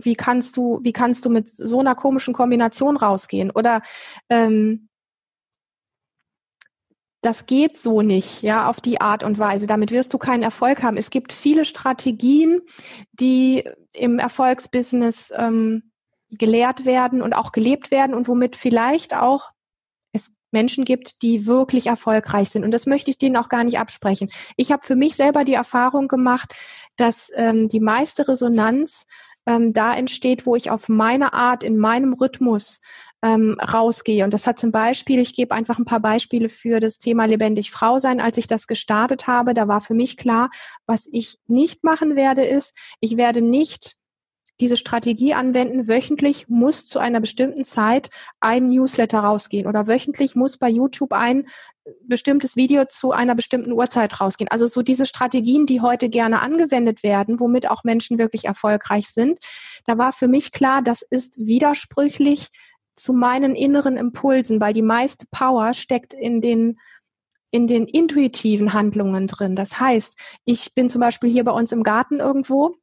[0.00, 3.50] wie kannst du, wie kannst du mit so einer komischen Kombination rausgehen?
[3.50, 3.82] Oder
[4.28, 4.88] ähm,
[7.24, 9.66] das geht so nicht, ja, auf die Art und Weise.
[9.66, 10.98] Damit wirst du keinen Erfolg haben.
[10.98, 12.60] Es gibt viele Strategien,
[13.12, 15.90] die im Erfolgsbusiness ähm,
[16.30, 19.53] gelehrt werden und auch gelebt werden und womit vielleicht auch
[20.54, 22.64] Menschen gibt, die wirklich erfolgreich sind.
[22.64, 24.30] Und das möchte ich denen auch gar nicht absprechen.
[24.56, 26.54] Ich habe für mich selber die Erfahrung gemacht,
[26.96, 29.06] dass ähm, die meiste Resonanz
[29.46, 32.80] ähm, da entsteht, wo ich auf meine Art, in meinem Rhythmus
[33.22, 34.24] ähm, rausgehe.
[34.24, 37.70] Und das hat zum Beispiel, ich gebe einfach ein paar Beispiele für das Thema lebendig
[37.70, 38.20] Frau sein.
[38.20, 40.50] Als ich das gestartet habe, da war für mich klar,
[40.86, 43.96] was ich nicht machen werde, ist, ich werde nicht
[44.60, 45.88] diese Strategie anwenden.
[45.88, 51.46] Wöchentlich muss zu einer bestimmten Zeit ein Newsletter rausgehen oder wöchentlich muss bei YouTube ein
[52.02, 54.50] bestimmtes Video zu einer bestimmten Uhrzeit rausgehen.
[54.50, 59.38] Also so diese Strategien, die heute gerne angewendet werden, womit auch Menschen wirklich erfolgreich sind.
[59.86, 62.48] Da war für mich klar, das ist widersprüchlich
[62.96, 66.78] zu meinen inneren Impulsen, weil die meiste Power steckt in den
[67.50, 69.54] in den intuitiven Handlungen drin.
[69.54, 72.74] Das heißt, ich bin zum Beispiel hier bei uns im Garten irgendwo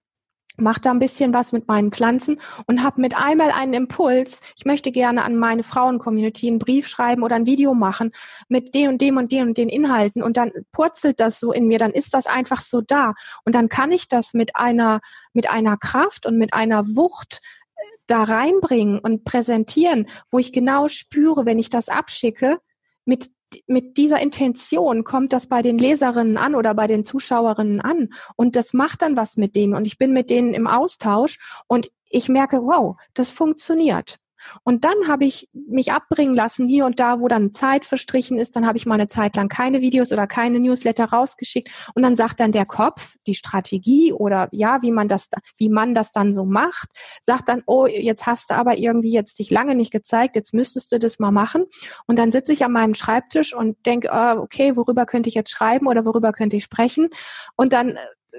[0.58, 4.66] mache da ein bisschen was mit meinen Pflanzen und habe mit einmal einen Impuls, ich
[4.66, 8.12] möchte gerne an meine Frauen-Community einen Brief schreiben oder ein Video machen
[8.50, 11.68] mit dem und dem und dem und den Inhalten und dann purzelt das so in
[11.68, 13.14] mir, dann ist das einfach so da.
[13.46, 15.02] Und dann kann ich das mit einer
[15.34, 17.42] mit einer Kraft und mit einer Wucht
[17.76, 22.60] äh, da reinbringen und präsentieren, wo ich genau spüre, wenn ich das abschicke,
[23.06, 23.32] mit
[23.68, 28.56] mit dieser Intention kommt das bei den Leserinnen an oder bei den Zuschauerinnen an und
[28.56, 32.30] das macht dann was mit denen und ich bin mit denen im Austausch und ich
[32.30, 34.20] merke, wow, das funktioniert.
[34.64, 38.56] Und dann habe ich mich abbringen lassen, hier und da, wo dann Zeit verstrichen ist.
[38.56, 41.70] Dann habe ich mal eine Zeit lang keine Videos oder keine Newsletter rausgeschickt.
[41.96, 45.96] Und dann sagt dann der Kopf, die Strategie oder ja, wie man das, wie man
[45.96, 46.90] das dann so macht,
[47.22, 50.92] sagt dann, oh, jetzt hast du aber irgendwie jetzt dich lange nicht gezeigt, jetzt müsstest
[50.92, 51.66] du das mal machen.
[52.08, 55.52] Und dann sitze ich an meinem Schreibtisch und denke, oh, okay, worüber könnte ich jetzt
[55.52, 57.10] schreiben oder worüber könnte ich sprechen?
[57.56, 57.98] Und dann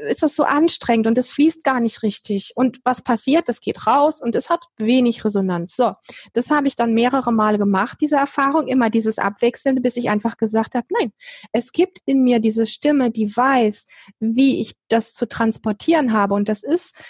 [0.09, 2.53] ist das so anstrengend und es fließt gar nicht richtig.
[2.55, 3.49] Und was passiert?
[3.49, 5.77] Das geht raus und es hat wenig Resonanz.
[5.77, 5.93] So,
[6.33, 10.37] das habe ich dann mehrere Male gemacht, diese Erfahrung, immer dieses Abwechselnde, bis ich einfach
[10.37, 11.13] gesagt habe, nein,
[11.53, 13.87] es gibt in mir diese Stimme, die weiß,
[14.21, 16.35] wie ich das zu transportieren habe.
[16.35, 17.03] Und das ist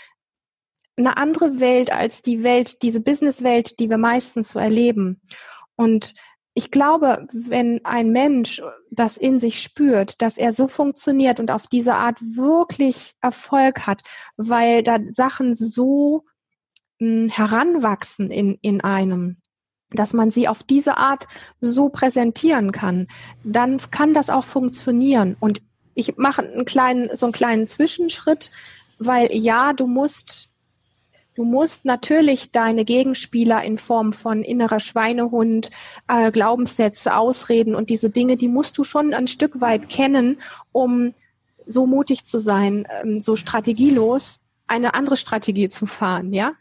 [0.97, 5.21] eine andere Welt als die Welt, diese Businesswelt, die wir meistens so erleben.
[5.77, 6.14] Und
[6.55, 11.67] ich glaube, wenn ein Mensch das in sich spürt, dass er so funktioniert und auf
[11.67, 14.03] diese Art wirklich Erfolg hat,
[14.37, 16.25] weil da Sachen so
[16.99, 19.37] hm, heranwachsen in, in einem,
[19.91, 21.27] dass man sie auf diese Art
[21.61, 23.09] so präsentieren kann,
[23.45, 25.37] dann kann das auch funktionieren.
[25.41, 25.62] Und
[25.95, 28.51] ich mache einen kleinen, so einen kleinen Zwischenschritt,
[28.99, 30.52] weil ja, du musst
[31.35, 35.71] Du musst natürlich deine Gegenspieler in Form von innerer Schweinehund,
[36.07, 40.38] äh, Glaubenssätze, Ausreden und diese Dinge, die musst du schon ein Stück weit kennen,
[40.73, 41.14] um
[41.66, 44.40] so mutig zu sein, ähm, so strategielos
[44.73, 46.55] eine andere Strategie zu fahren, ja?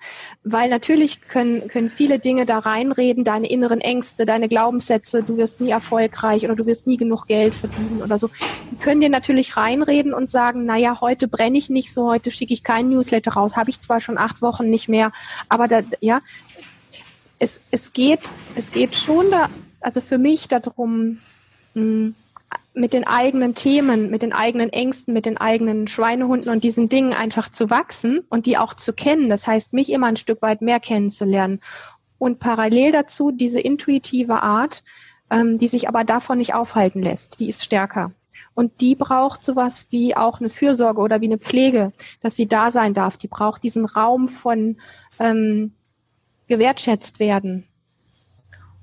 [0.44, 5.62] Weil natürlich können, können viele Dinge da reinreden, deine inneren Ängste, deine Glaubenssätze, du wirst
[5.62, 8.30] nie erfolgreich oder du wirst nie genug Geld verdienen oder so.
[8.70, 12.54] Die können dir natürlich reinreden und sagen, naja, heute brenne ich nicht so, heute schicke
[12.54, 15.14] ich keinen Newsletter raus, habe ich zwar schon acht Wochen nicht mehr,
[15.48, 16.20] aber da, ja,
[17.40, 21.20] es, es geht, es geht schon da, also für mich darum,
[21.76, 22.12] mh,
[22.74, 27.14] mit den eigenen Themen, mit den eigenen Ängsten, mit den eigenen Schweinehunden und diesen Dingen
[27.14, 29.30] einfach zu wachsen und die auch zu kennen.
[29.30, 31.60] Das heißt, mich immer ein Stück weit mehr kennenzulernen.
[32.18, 34.84] Und parallel dazu diese intuitive Art,
[35.30, 38.12] ähm, die sich aber davon nicht aufhalten lässt, die ist stärker.
[38.54, 42.72] Und die braucht sowas wie auch eine Fürsorge oder wie eine Pflege, dass sie da
[42.72, 43.18] sein darf.
[43.18, 44.78] Die braucht diesen Raum von
[45.20, 45.74] ähm,
[46.48, 47.66] gewertschätzt werden.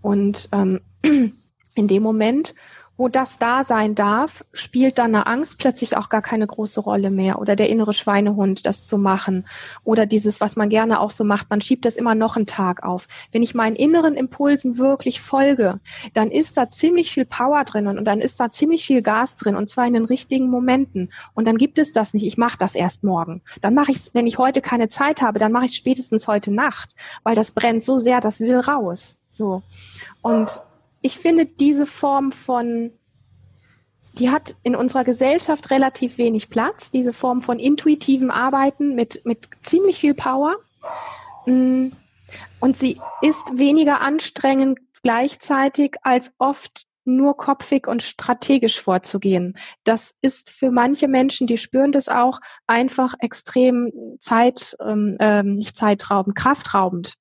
[0.00, 2.54] Und ähm, in dem Moment,
[2.98, 7.10] wo das da sein darf, spielt dann eine Angst plötzlich auch gar keine große Rolle
[7.10, 9.46] mehr oder der innere Schweinehund, das zu machen
[9.84, 12.82] oder dieses, was man gerne auch so macht, man schiebt das immer noch einen Tag
[12.82, 13.06] auf.
[13.30, 15.80] Wenn ich meinen inneren Impulsen wirklich folge,
[16.12, 19.54] dann ist da ziemlich viel Power drin und dann ist da ziemlich viel Gas drin
[19.54, 21.12] und zwar in den richtigen Momenten.
[21.34, 23.42] Und dann gibt es das nicht, ich mache das erst morgen.
[23.60, 26.50] Dann mache ich es, wenn ich heute keine Zeit habe, dann mache ich spätestens heute
[26.50, 26.90] Nacht,
[27.22, 29.16] weil das brennt so sehr, das will raus.
[29.30, 29.62] So.
[30.20, 30.60] Und
[31.00, 32.92] ich finde diese Form von,
[34.14, 39.48] die hat in unserer Gesellschaft relativ wenig Platz, diese Form von intuitivem Arbeiten mit, mit
[39.62, 40.56] ziemlich viel Power.
[41.46, 41.88] Mm.
[42.60, 49.56] Und sie ist weniger anstrengend gleichzeitig als oft nur kopfig und strategisch vorzugehen.
[49.84, 55.76] Das ist für manche Menschen, die spüren das auch, einfach extrem Zeit, ähm, ähm nicht
[55.76, 57.14] zeitraubend, kraftraubend.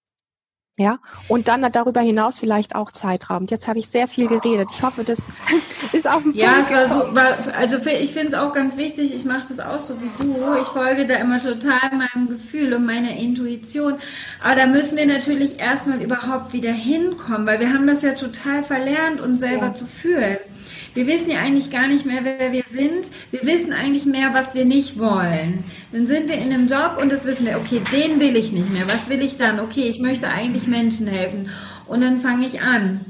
[0.80, 3.50] Ja, und dann darüber hinaus vielleicht auch zeitraubend.
[3.50, 4.70] Jetzt habe ich sehr viel geredet.
[4.72, 5.18] Ich hoffe, das
[5.92, 8.78] ist auf dem Ja, Punkt es war so, war, also ich finde es auch ganz
[8.78, 10.36] wichtig, ich mache das auch so wie du.
[10.62, 13.96] Ich folge da immer total meinem Gefühl und meiner Intuition.
[14.44, 18.62] Aber da müssen wir natürlich erstmal überhaupt wieder hinkommen, weil wir haben das ja total
[18.64, 19.74] verlernt, uns selber ja.
[19.74, 20.38] zu fühlen.
[20.94, 23.10] Wir wissen ja eigentlich gar nicht mehr, wer wir sind.
[23.32, 25.64] Wir wissen eigentlich mehr, was wir nicht wollen.
[25.92, 28.70] Dann sind wir in einem Job und das wissen wir, okay, den will ich nicht
[28.72, 28.88] mehr.
[28.88, 29.60] Was will ich dann?
[29.60, 31.50] Okay, ich möchte eigentlich Menschen helfen.
[31.88, 33.06] Und dann fange ich an.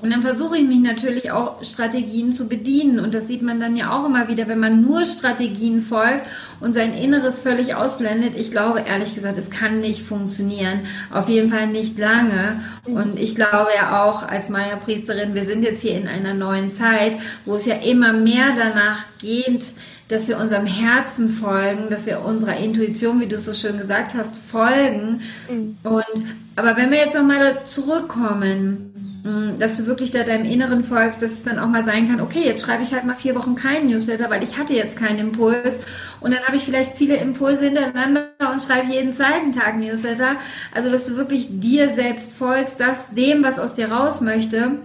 [0.00, 3.00] Und dann versuche ich mich natürlich auch Strategien zu bedienen.
[3.00, 6.26] Und das sieht man dann ja auch immer wieder, wenn man nur Strategien folgt
[6.60, 8.36] und sein Inneres völlig ausblendet.
[8.36, 10.80] Ich glaube, ehrlich gesagt, es kann nicht funktionieren.
[11.12, 12.60] Auf jeden Fall nicht lange.
[12.84, 17.16] Und ich glaube ja auch als Maya-Priesterin, wir sind jetzt hier in einer neuen Zeit,
[17.44, 19.64] wo es ja immer mehr danach geht,
[20.06, 24.14] dass wir unserem Herzen folgen, dass wir unserer Intuition, wie du es so schön gesagt
[24.14, 25.20] hast, folgen.
[25.50, 25.76] Mhm.
[25.82, 26.24] Und,
[26.56, 28.87] aber wenn wir jetzt nochmal zurückkommen, Mm,
[29.22, 32.44] dass du wirklich da deinem Inneren folgst, dass es dann auch mal sein kann, okay,
[32.44, 35.80] jetzt schreibe ich halt mal vier Wochen keinen Newsletter, weil ich hatte jetzt keinen Impuls
[36.20, 40.36] und dann habe ich vielleicht viele Impulse hintereinander und schreibe jeden zweiten Tag Newsletter.
[40.72, 44.78] Also, dass du wirklich dir selbst folgst, das dem, was aus dir raus möchte.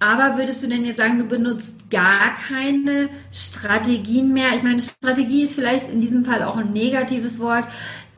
[0.00, 4.54] Aber würdest du denn jetzt sagen, du benutzt gar keine Strategien mehr?
[4.54, 7.66] Ich meine, Strategie ist vielleicht in diesem Fall auch ein negatives Wort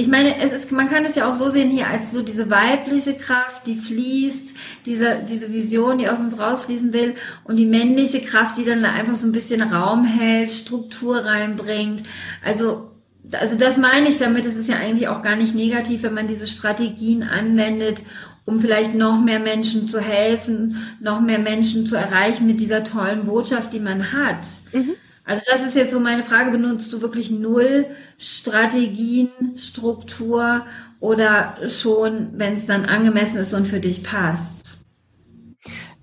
[0.01, 2.49] ich meine, es ist, man kann es ja auch so sehen hier als so diese
[2.49, 8.23] weibliche Kraft, die fließt, diese, diese Vision, die aus uns rausfließen will und die männliche
[8.23, 12.03] Kraft, die dann einfach so ein bisschen Raum hält, Struktur reinbringt.
[12.43, 12.93] Also,
[13.33, 14.47] also das meine ich damit.
[14.47, 18.03] Es ist ja eigentlich auch gar nicht negativ, wenn man diese Strategien anwendet,
[18.47, 23.27] um vielleicht noch mehr Menschen zu helfen, noch mehr Menschen zu erreichen mit dieser tollen
[23.27, 24.47] Botschaft, die man hat.
[24.73, 24.95] Mhm.
[25.25, 27.87] Also das ist jetzt so meine Frage, benutzt du wirklich null
[28.19, 30.67] Strategien, Struktur
[30.99, 34.79] oder schon, wenn es dann angemessen ist und für dich passt?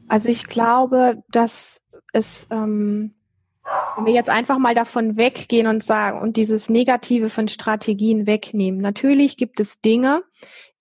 [0.07, 1.81] Also ich glaube, dass
[2.13, 3.13] es, ähm,
[3.95, 8.79] wenn wir jetzt einfach mal davon weggehen und sagen und dieses Negative von Strategien wegnehmen.
[8.79, 10.23] Natürlich gibt es Dinge,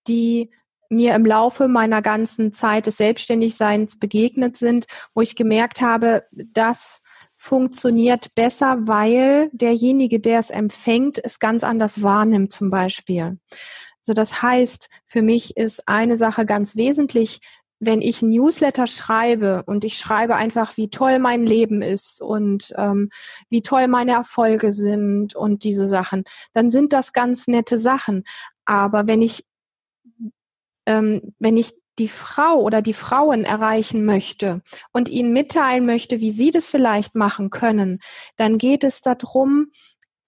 [0.06, 0.50] die
[0.88, 7.02] mir im Laufe meiner ganzen Zeit des Selbstständigseins begegnet sind, wo ich gemerkt habe, dass
[7.46, 13.38] funktioniert besser, weil derjenige, der es empfängt, es ganz anders wahrnimmt zum Beispiel.
[14.00, 17.38] Also das heißt, für mich ist eine Sache ganz wesentlich,
[17.78, 22.74] wenn ich ein Newsletter schreibe und ich schreibe einfach, wie toll mein Leben ist und
[22.76, 23.10] ähm,
[23.48, 28.24] wie toll meine Erfolge sind und diese Sachen, dann sind das ganz nette Sachen.
[28.64, 29.44] Aber wenn ich
[30.86, 36.30] ähm, wenn ich die Frau oder die Frauen erreichen möchte und ihnen mitteilen möchte, wie
[36.30, 38.00] sie das vielleicht machen können,
[38.36, 39.70] dann geht es darum,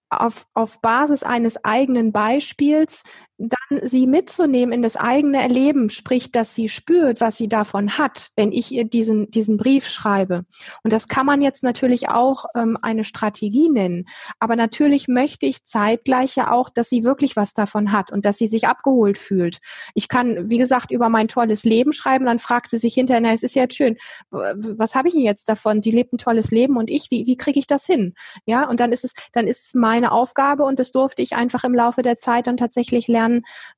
[0.09, 3.03] auf, auf Basis eines eigenen Beispiels
[3.39, 8.31] dann sie mitzunehmen in das eigene Erleben, sprich, dass sie spürt, was sie davon hat,
[8.35, 10.43] wenn ich ihr diesen, diesen Brief schreibe.
[10.83, 14.05] Und das kann man jetzt natürlich auch ähm, eine Strategie nennen.
[14.39, 18.37] Aber natürlich möchte ich zeitgleich ja auch, dass sie wirklich was davon hat und dass
[18.37, 19.59] sie sich abgeholt fühlt.
[19.93, 23.31] Ich kann, wie gesagt, über mein tolles Leben schreiben, dann fragt sie sich hinterher, na,
[23.31, 23.95] es ist ja jetzt schön,
[24.31, 25.79] was habe ich denn jetzt davon?
[25.79, 28.15] Die lebt ein tolles Leben und ich, wie, wie kriege ich das hin?
[28.45, 31.63] Ja, und dann ist es, dann ist es meine Aufgabe und das durfte ich einfach
[31.63, 33.28] im Laufe der Zeit dann tatsächlich lernen,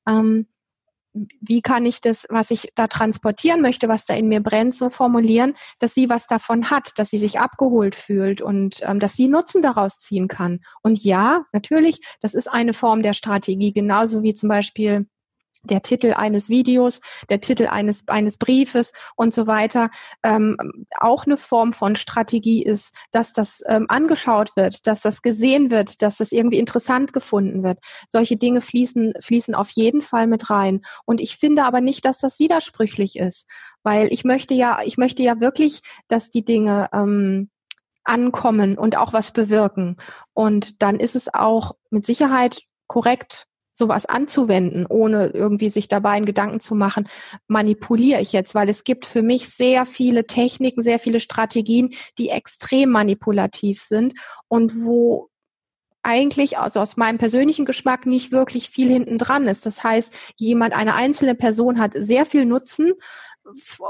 [0.08, 0.46] ähm,
[1.14, 4.88] wie kann ich das, was ich da transportieren möchte, was da in mir brennt, so
[4.88, 9.28] formulieren, dass sie was davon hat, dass sie sich abgeholt fühlt und ähm, dass sie
[9.28, 10.60] Nutzen daraus ziehen kann.
[10.82, 15.06] Und ja, natürlich, das ist eine Form der Strategie, genauso wie zum Beispiel
[15.64, 19.90] der Titel eines Videos, der Titel eines, eines Briefes und so weiter
[20.22, 20.56] ähm,
[20.98, 26.02] auch eine Form von Strategie ist, dass das ähm, angeschaut wird, dass das gesehen wird,
[26.02, 27.78] dass das irgendwie interessant gefunden wird.
[28.08, 30.82] Solche Dinge fließen, fließen auf jeden Fall mit rein.
[31.04, 33.46] Und ich finde aber nicht, dass das widersprüchlich ist,
[33.82, 37.50] weil ich möchte ja, ich möchte ja wirklich, dass die Dinge ähm,
[38.04, 39.96] ankommen und auch was bewirken.
[40.34, 46.26] Und dann ist es auch mit Sicherheit korrekt, sowas anzuwenden, ohne irgendwie sich dabei einen
[46.26, 47.08] Gedanken zu machen,
[47.48, 52.28] manipuliere ich jetzt, weil es gibt für mich sehr viele Techniken, sehr viele Strategien, die
[52.28, 54.14] extrem manipulativ sind
[54.48, 55.30] und wo
[56.02, 59.66] eigentlich also aus meinem persönlichen Geschmack nicht wirklich viel hinten dran ist.
[59.66, 62.92] Das heißt, jemand, eine einzelne Person hat sehr viel Nutzen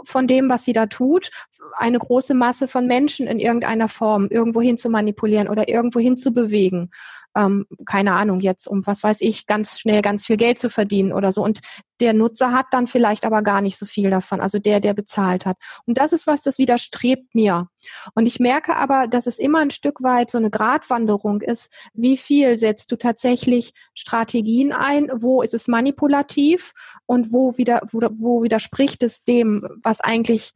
[0.04, 1.30] von dem, was sie da tut,
[1.76, 6.16] eine große Masse von Menschen in irgendeiner Form irgendwo hin zu manipulieren oder irgendwo hin
[6.16, 6.90] zu bewegen
[7.36, 11.12] ähm, keine Ahnung, jetzt um was weiß ich, ganz schnell ganz viel Geld zu verdienen
[11.12, 11.42] oder so.
[11.42, 11.60] Und
[12.00, 15.46] der Nutzer hat dann vielleicht aber gar nicht so viel davon, also der, der bezahlt
[15.46, 15.56] hat.
[15.86, 17.68] Und das ist was, das widerstrebt mir.
[18.14, 21.72] Und ich merke aber, dass es immer ein Stück weit so eine Gratwanderung ist.
[21.94, 25.10] Wie viel setzt du tatsächlich Strategien ein?
[25.14, 26.72] Wo ist es manipulativ?
[27.06, 30.52] Und wo wieder, wo, wo widerspricht es dem, was eigentlich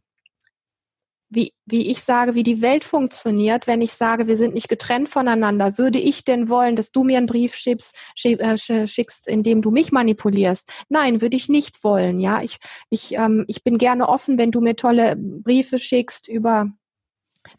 [1.29, 5.09] wie, wie ich sage, wie die Welt funktioniert, wenn ich sage, wir sind nicht getrennt
[5.09, 9.63] voneinander, würde ich denn wollen, dass du mir einen Brief schickst, äh, schickst, in dem
[9.63, 10.71] du mich manipulierst?
[10.89, 12.21] Nein, würde ich nicht wollen.
[12.21, 12.59] Ja, ich,
[12.91, 16.71] ich, ähm, ich bin gerne offen, wenn du mir tolle Briefe schickst über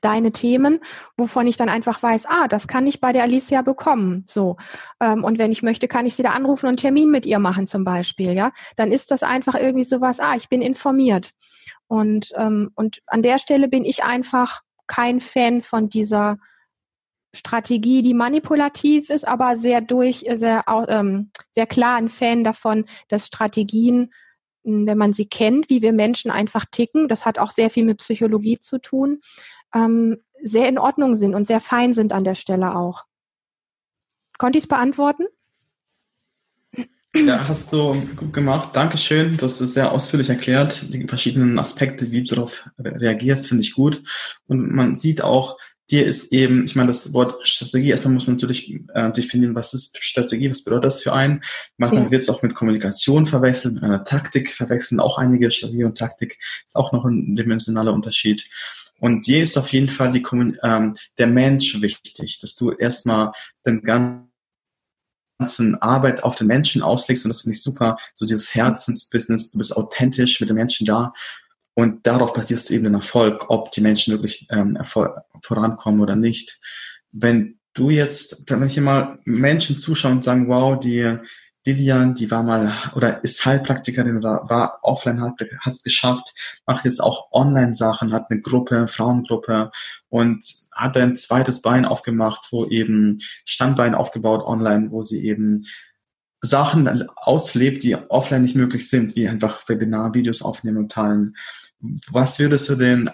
[0.01, 0.79] deine Themen,
[1.17, 4.23] wovon ich dann einfach weiß, ah, das kann ich bei der Alicia bekommen.
[4.25, 4.57] So.
[5.01, 7.39] Ähm, und wenn ich möchte, kann ich sie da anrufen und einen Termin mit ihr
[7.39, 8.51] machen, zum Beispiel, ja.
[8.75, 11.31] Dann ist das einfach irgendwie sowas, ah, ich bin informiert.
[11.87, 16.37] Und, ähm, und an der Stelle bin ich einfach kein Fan von dieser
[17.33, 23.27] Strategie, die manipulativ ist, aber sehr durch, sehr, ähm, sehr klar ein Fan davon, dass
[23.27, 24.11] Strategien,
[24.65, 27.85] hm, wenn man sie kennt, wie wir Menschen einfach ticken, das hat auch sehr viel
[27.85, 29.19] mit Psychologie zu tun,
[29.73, 33.03] ähm, sehr in Ordnung sind und sehr fein sind an der Stelle auch.
[34.37, 35.25] Konnte ich es beantworten?
[37.15, 38.69] Ja, hast du gut gemacht.
[38.73, 39.37] Dankeschön.
[39.37, 40.93] Du hast es sehr ausführlich erklärt.
[40.93, 44.03] Die verschiedenen Aspekte, wie du darauf reagierst, finde ich gut.
[44.47, 45.57] Und man sieht auch,
[45.89, 49.73] dir ist eben, ich meine, das Wort Strategie, erstmal muss man natürlich äh, definieren, was
[49.73, 51.41] ist Strategie, was bedeutet das für einen.
[51.77, 52.11] Manchmal ja.
[52.11, 54.99] wird es auch mit Kommunikation verwechseln, mit einer Taktik verwechseln.
[54.99, 58.47] Auch einige Strategie und Taktik ist auch noch ein dimensionaler Unterschied.
[58.99, 60.23] Und dir ist auf jeden Fall die,
[60.63, 63.31] ähm, der Mensch wichtig, dass du erstmal
[63.65, 64.26] den ganzen
[65.39, 69.57] ganzen Arbeit auf den Menschen auslegst und das finde ich super, so dieses Herzensbusiness, du
[69.57, 71.13] bist authentisch mit den Menschen da
[71.75, 74.77] und darauf basierst du eben den Erfolg, ob die Menschen wirklich ähm,
[75.43, 76.59] vorankommen oder nicht.
[77.11, 81.19] Wenn du jetzt, wenn ich immer Menschen zuschauen und sagen, wow, die
[81.67, 85.41] Lilian, die war mal oder ist Heilpraktikerin oder war offline hat
[85.73, 86.33] es geschafft,
[86.65, 89.71] macht jetzt auch Online-Sachen, hat eine Gruppe, Frauengruppe
[90.07, 95.65] und hat ein zweites Bein aufgemacht, wo eben Standbein aufgebaut online, wo sie eben
[96.39, 101.35] Sachen auslebt, die offline nicht möglich sind, wie einfach Webinar-Videos aufnehmen und teilen.
[102.09, 103.09] Was würdest du denn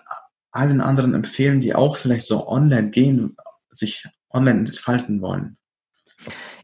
[0.51, 3.35] allen anderen empfehlen, die auch vielleicht so online gehen,
[3.71, 5.57] sich online entfalten wollen?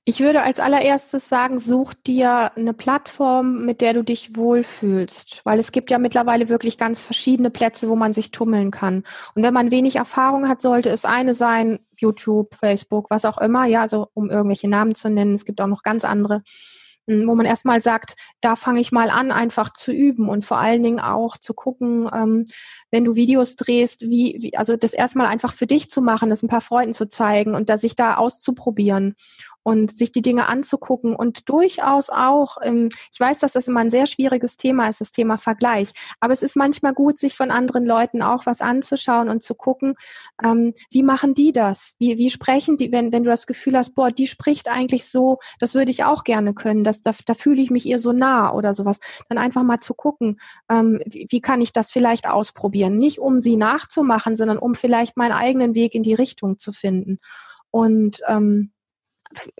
[0.05, 5.59] Ich würde als allererstes sagen, such dir eine Plattform, mit der du dich wohlfühlst, weil
[5.59, 9.03] es gibt ja mittlerweile wirklich ganz verschiedene Plätze, wo man sich tummeln kann.
[9.35, 13.65] Und wenn man wenig Erfahrung hat, sollte es eine sein, YouTube, Facebook, was auch immer,
[13.65, 15.33] ja, also um irgendwelche Namen zu nennen.
[15.33, 16.43] Es gibt auch noch ganz andere,
[17.07, 20.59] hm, wo man erstmal sagt, da fange ich mal an, einfach zu üben und vor
[20.59, 22.45] allen Dingen auch zu gucken, ähm,
[22.91, 26.43] wenn du Videos drehst, wie, wie, also das erstmal einfach für dich zu machen, das
[26.43, 29.15] ein paar Freunden zu zeigen und da sich da auszuprobieren
[29.63, 33.91] und sich die Dinge anzugucken und durchaus auch, ähm, ich weiß, dass das immer ein
[33.91, 37.85] sehr schwieriges Thema ist, das Thema Vergleich, aber es ist manchmal gut, sich von anderen
[37.85, 39.95] Leuten auch was anzuschauen und zu gucken,
[40.43, 41.95] ähm, wie machen die das?
[41.99, 45.39] Wie, wie sprechen die, wenn, wenn du das Gefühl hast, boah, die spricht eigentlich so,
[45.59, 48.53] das würde ich auch gerne können, das, da, da fühle ich mich ihr so nah
[48.53, 50.39] oder sowas, dann einfach mal zu gucken,
[50.69, 52.97] ähm, wie, wie kann ich das vielleicht ausprobieren?
[52.97, 57.19] Nicht um sie nachzumachen, sondern um vielleicht meinen eigenen Weg in die Richtung zu finden.
[57.71, 58.71] Und ähm,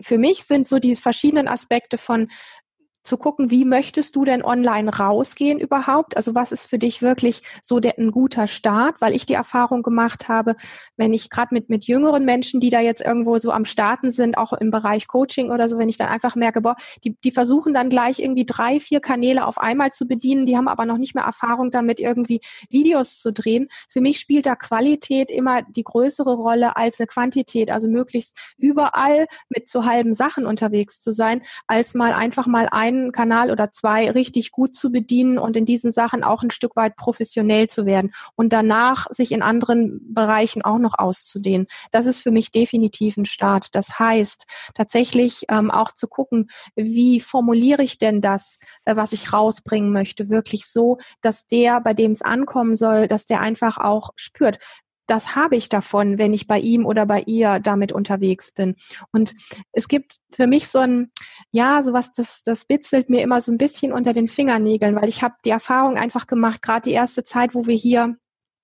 [0.00, 2.28] für mich sind so die verschiedenen Aspekte von
[3.02, 6.16] zu gucken, wie möchtest du denn online rausgehen überhaupt?
[6.16, 9.00] Also was ist für dich wirklich so der, ein guter Start?
[9.00, 10.56] Weil ich die Erfahrung gemacht habe,
[10.96, 14.36] wenn ich gerade mit, mit jüngeren Menschen, die da jetzt irgendwo so am Starten sind,
[14.36, 17.72] auch im Bereich Coaching oder so, wenn ich dann einfach merke, boah, die, die versuchen
[17.72, 21.14] dann gleich irgendwie drei, vier Kanäle auf einmal zu bedienen, die haben aber noch nicht
[21.14, 23.68] mehr Erfahrung damit, irgendwie Videos zu drehen.
[23.88, 29.26] Für mich spielt da Qualität immer die größere Rolle als eine Quantität, also möglichst überall
[29.48, 33.70] mit so halben Sachen unterwegs zu sein, als mal einfach mal ein einen Kanal oder
[33.70, 37.86] zwei richtig gut zu bedienen und in diesen Sachen auch ein Stück weit professionell zu
[37.86, 41.66] werden und danach sich in anderen Bereichen auch noch auszudehnen.
[41.90, 43.74] Das ist für mich definitiv ein Start.
[43.74, 49.32] Das heißt, tatsächlich ähm, auch zu gucken, wie formuliere ich denn das, äh, was ich
[49.32, 54.10] rausbringen möchte, wirklich so, dass der, bei dem es ankommen soll, dass der einfach auch
[54.16, 54.58] spürt,
[55.10, 58.76] das habe ich davon, wenn ich bei ihm oder bei ihr damit unterwegs bin.
[59.12, 59.34] Und
[59.72, 61.10] es gibt für mich so ein,
[61.50, 65.22] ja, sowas, das, das bitzelt mir immer so ein bisschen unter den Fingernägeln, weil ich
[65.22, 68.16] habe die Erfahrung einfach gemacht, gerade die erste Zeit, wo wir hier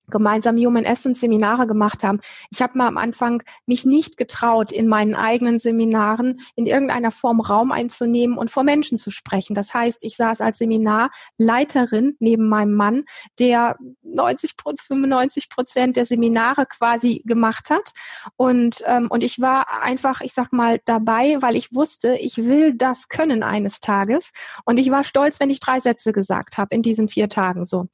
[0.09, 2.19] gemeinsam Human Essence Seminare gemacht haben.
[2.51, 7.41] Ich habe mal am Anfang mich nicht getraut, in meinen eigenen Seminaren in irgendeiner Form
[7.41, 9.53] Raum einzunehmen und vor Menschen zu sprechen.
[9.53, 13.03] Das heißt, ich saß als Seminarleiterin neben meinem Mann,
[13.39, 17.91] der 90, 95 Prozent der Seminare quasi gemacht hat.
[18.35, 22.73] Und, ähm, und ich war einfach, ich sag mal, dabei, weil ich wusste, ich will
[22.73, 24.31] das können eines Tages.
[24.65, 27.87] Und ich war stolz, wenn ich drei Sätze gesagt habe in diesen vier Tagen so.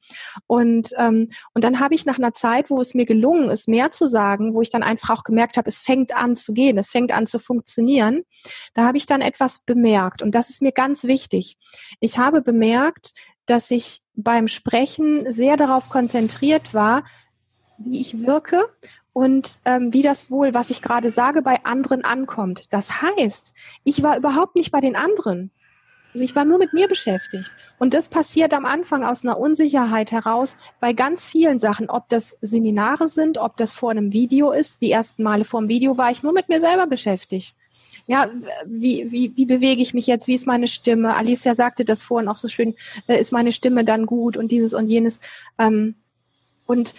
[0.46, 3.90] Und, ähm, und dann habe ich nach einer Zeit, wo es mir gelungen ist, mehr
[3.90, 6.90] zu sagen, wo ich dann einfach auch gemerkt habe, es fängt an zu gehen, es
[6.90, 8.22] fängt an zu funktionieren,
[8.74, 10.22] da habe ich dann etwas bemerkt.
[10.22, 11.56] Und das ist mir ganz wichtig.
[12.00, 13.12] Ich habe bemerkt,
[13.46, 17.04] dass ich beim Sprechen sehr darauf konzentriert war,
[17.78, 18.68] wie ich wirke
[19.12, 22.66] und ähm, wie das wohl, was ich gerade sage, bei anderen ankommt.
[22.70, 25.50] Das heißt, ich war überhaupt nicht bei den anderen.
[26.14, 27.50] Also ich war nur mit mir beschäftigt.
[27.80, 32.36] Und das passiert am Anfang aus einer Unsicherheit heraus bei ganz vielen Sachen, ob das
[32.40, 34.80] Seminare sind, ob das vor einem Video ist.
[34.80, 37.56] Die ersten Male vor dem Video war ich nur mit mir selber beschäftigt.
[38.06, 38.30] Ja,
[38.64, 40.28] wie, wie, wie bewege ich mich jetzt?
[40.28, 41.16] Wie ist meine Stimme?
[41.16, 42.74] Alicia sagte das vorhin auch so schön,
[43.08, 45.20] äh, ist meine Stimme dann gut und dieses und jenes.
[45.58, 45.96] Ähm,
[46.66, 46.94] und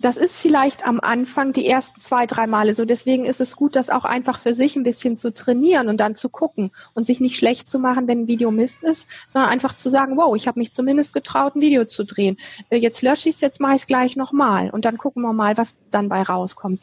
[0.00, 2.84] das ist vielleicht am Anfang die ersten zwei, drei Male so.
[2.84, 6.14] Deswegen ist es gut, das auch einfach für sich ein bisschen zu trainieren und dann
[6.14, 9.74] zu gucken und sich nicht schlecht zu machen, wenn ein Video Mist ist, sondern einfach
[9.74, 12.38] zu sagen, wow, ich habe mich zumindest getraut, ein Video zu drehen.
[12.70, 15.32] Äh, jetzt lösche ich es, jetzt mache ich es gleich nochmal und dann gucken wir
[15.32, 16.80] mal, was dann bei rauskommt.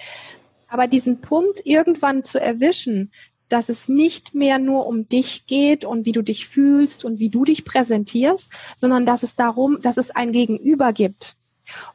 [0.67, 3.11] Aber diesen Punkt irgendwann zu erwischen,
[3.47, 7.29] dass es nicht mehr nur um dich geht und wie du dich fühlst und wie
[7.29, 11.37] du dich präsentierst, sondern dass es darum, dass es ein Gegenüber gibt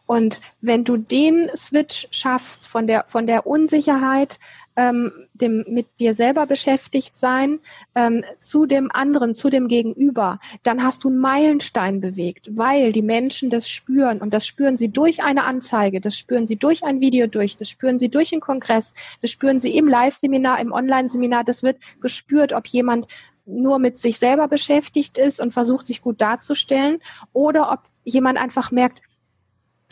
[0.06, 4.38] und wenn du den Switch schaffst von der, von der Unsicherheit,
[4.76, 7.58] ähm, dem mit dir selber beschäftigt sein,
[7.94, 13.02] ähm, zu dem anderen, zu dem Gegenüber, dann hast du einen Meilenstein bewegt, weil die
[13.02, 14.20] Menschen das spüren.
[14.20, 17.68] Und das spüren sie durch eine Anzeige, das spüren sie durch ein Video durch, das
[17.68, 22.52] spüren sie durch einen Kongress, das spüren sie im Live-Seminar, im Online-Seminar, das wird gespürt,
[22.52, 23.06] ob jemand
[23.46, 27.00] nur mit sich selber beschäftigt ist und versucht, sich gut darzustellen
[27.32, 29.02] oder ob jemand einfach merkt,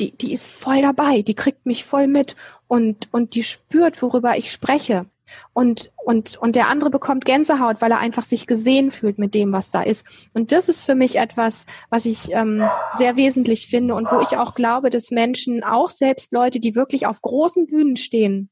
[0.01, 2.36] die, die ist voll dabei, die kriegt mich voll mit
[2.66, 5.07] und, und die spürt, worüber ich spreche.
[5.53, 9.53] Und, und, und der andere bekommt Gänsehaut, weil er einfach sich gesehen fühlt mit dem,
[9.53, 10.07] was da ist.
[10.34, 14.36] Und das ist für mich etwas, was ich ähm, sehr wesentlich finde und wo ich
[14.36, 18.51] auch glaube, dass Menschen, auch selbst Leute, die wirklich auf großen Bühnen stehen,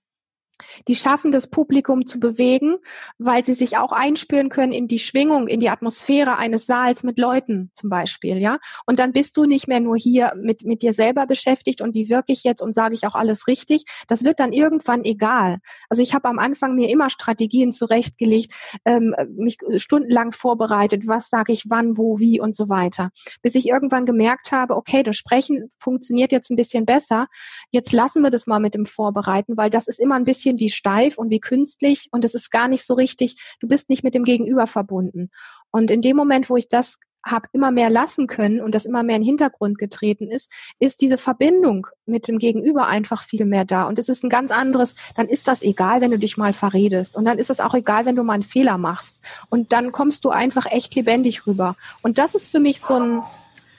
[0.88, 2.76] die schaffen das Publikum zu bewegen,
[3.18, 7.18] weil sie sich auch einspüren können in die Schwingung, in die Atmosphäre eines Saals mit
[7.18, 8.58] Leuten zum Beispiel, ja.
[8.86, 12.08] Und dann bist du nicht mehr nur hier mit, mit dir selber beschäftigt und wie
[12.08, 13.84] wirke ich jetzt und sage ich auch alles richtig.
[14.08, 15.58] Das wird dann irgendwann egal.
[15.88, 18.54] Also ich habe am Anfang mir immer Strategien zurechtgelegt,
[18.84, 23.10] ähm, mich stundenlang vorbereitet, was sage ich wann, wo, wie und so weiter.
[23.42, 27.26] Bis ich irgendwann gemerkt habe, okay, das Sprechen funktioniert jetzt ein bisschen besser.
[27.70, 30.58] Jetzt lassen wir das mal mit dem Vorbereiten, weil das ist immer ein bisschen bisschen
[30.58, 34.04] wie steif und wie künstlich und es ist gar nicht so richtig, du bist nicht
[34.04, 35.30] mit dem Gegenüber verbunden.
[35.70, 39.02] Und in dem Moment, wo ich das habe immer mehr lassen können und das immer
[39.02, 43.64] mehr in den Hintergrund getreten ist, ist diese Verbindung mit dem Gegenüber einfach viel mehr
[43.64, 43.82] da.
[43.82, 47.16] Und es ist ein ganz anderes, dann ist das egal, wenn du dich mal verredest.
[47.16, 49.20] Und dann ist es auch egal, wenn du mal einen Fehler machst.
[49.50, 51.74] Und dann kommst du einfach echt lebendig rüber.
[52.00, 53.22] Und das ist für mich so ein,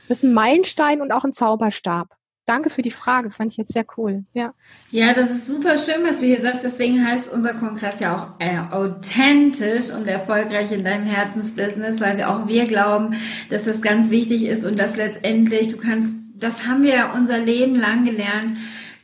[0.10, 2.17] das ist ein Meilenstein und auch ein Zauberstab
[2.48, 4.24] danke für die Frage, fand ich jetzt sehr cool.
[4.34, 4.54] Ja,
[4.92, 6.64] ja das ist super schön, was du hier sagst.
[6.64, 12.30] Deswegen heißt unser Kongress ja auch äh, authentisch und erfolgreich in deinem Herzensbusiness, weil wir
[12.30, 13.16] auch wir glauben,
[13.50, 17.76] dass das ganz wichtig ist und dass letztendlich du kannst, das haben wir unser Leben
[17.76, 18.54] lang gelernt,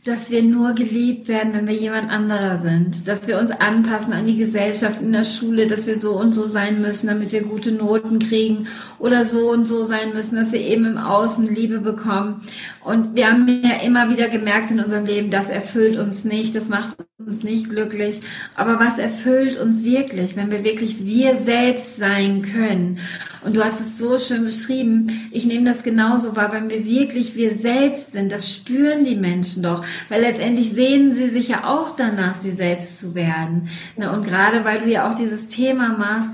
[0.04, 4.26] dass wir nur geliebt werden, wenn wir jemand anderer sind, dass wir uns anpassen an
[4.26, 7.72] die Gesellschaft in der Schule, dass wir so und so sein müssen, damit wir gute
[7.72, 8.68] Noten kriegen
[9.00, 12.42] oder so und so sein müssen, dass wir eben im Außen Liebe bekommen.
[12.84, 16.68] Und wir haben ja immer wieder gemerkt in unserem Leben, das erfüllt uns nicht, das
[16.68, 18.22] macht uns nicht glücklich.
[18.56, 23.00] Aber was erfüllt uns wirklich, wenn wir wirklich wir selbst sein können?
[23.44, 25.30] Und du hast es so schön beschrieben.
[25.32, 28.32] Ich nehme das genauso wahr, wenn wir wirklich wir selbst sind.
[28.32, 33.00] Das spüren die Menschen doch, weil letztendlich sehnen sie sich ja auch danach, sie selbst
[33.00, 33.70] zu werden.
[33.96, 36.32] Und gerade weil du ja auch dieses Thema machst,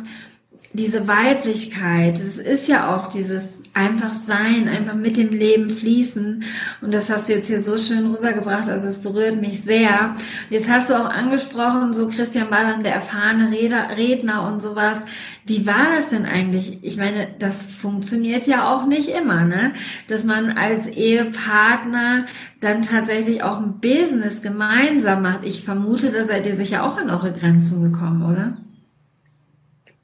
[0.74, 6.44] diese Weiblichkeit, es ist ja auch dieses einfach sein, einfach mit dem Leben fließen.
[6.82, 8.70] Und das hast du jetzt hier so schön rübergebracht.
[8.70, 10.16] Also es berührt mich sehr.
[10.50, 15.00] Jetzt hast du auch angesprochen, so Christian Ballern, der erfahrene Redner und sowas.
[15.46, 16.84] Wie war das denn eigentlich?
[16.84, 19.74] Ich meine, das funktioniert ja auch nicht immer, ne?
[20.08, 22.26] Dass man als Ehepartner
[22.60, 25.44] dann tatsächlich auch ein Business gemeinsam macht.
[25.44, 28.58] Ich vermute, da seid ihr sicher auch an eure Grenzen gekommen, oder?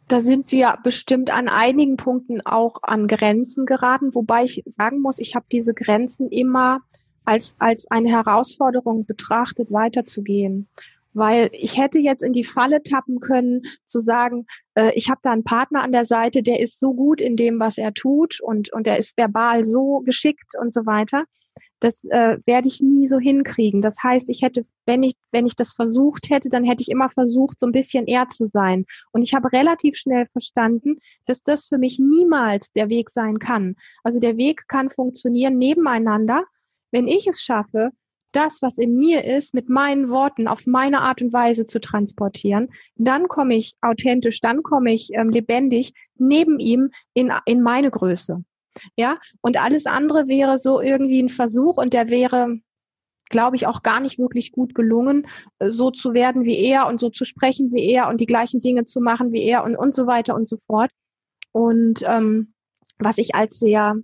[0.08, 5.20] Da sind wir bestimmt an einigen Punkten auch an Grenzen geraten, wobei ich sagen muss,
[5.20, 6.82] ich habe diese Grenzen immer
[7.24, 10.68] als, als eine Herausforderung betrachtet, weiterzugehen.
[11.14, 14.45] Weil ich hätte jetzt in die Falle tappen können, zu sagen,
[14.76, 17.60] äh, ich habe da einen Partner an der Seite, der ist so gut in dem,
[17.60, 21.24] was er tut und, und er ist verbal so geschickt und so weiter
[21.80, 23.82] das äh, werde ich nie so hinkriegen.
[23.82, 27.09] Das heißt, ich hätte, wenn ich, wenn ich das versucht hätte, dann hätte ich immer
[27.09, 28.86] versucht, so ein bisschen eher zu sein.
[29.11, 33.76] Und ich habe relativ schnell verstanden, dass das für mich niemals der Weg sein kann.
[34.03, 36.43] Also der Weg kann funktionieren nebeneinander,
[36.91, 37.91] wenn ich es schaffe,
[38.32, 42.69] das, was in mir ist, mit meinen Worten auf meine Art und Weise zu transportieren,
[42.95, 48.43] dann komme ich authentisch, dann komme ich ähm, lebendig neben ihm in, in meine Größe.
[48.95, 52.59] Ja, und alles andere wäre so irgendwie ein Versuch und der wäre,
[53.30, 55.28] glaube ich, auch gar nicht wirklich gut gelungen,
[55.59, 58.61] äh, so zu werden wie er und so zu sprechen wie er und die gleichen
[58.61, 60.91] Dinge zu machen wie er und, und so weiter und so fort.
[61.51, 62.53] Und ähm,
[62.99, 63.95] was ich als sehr,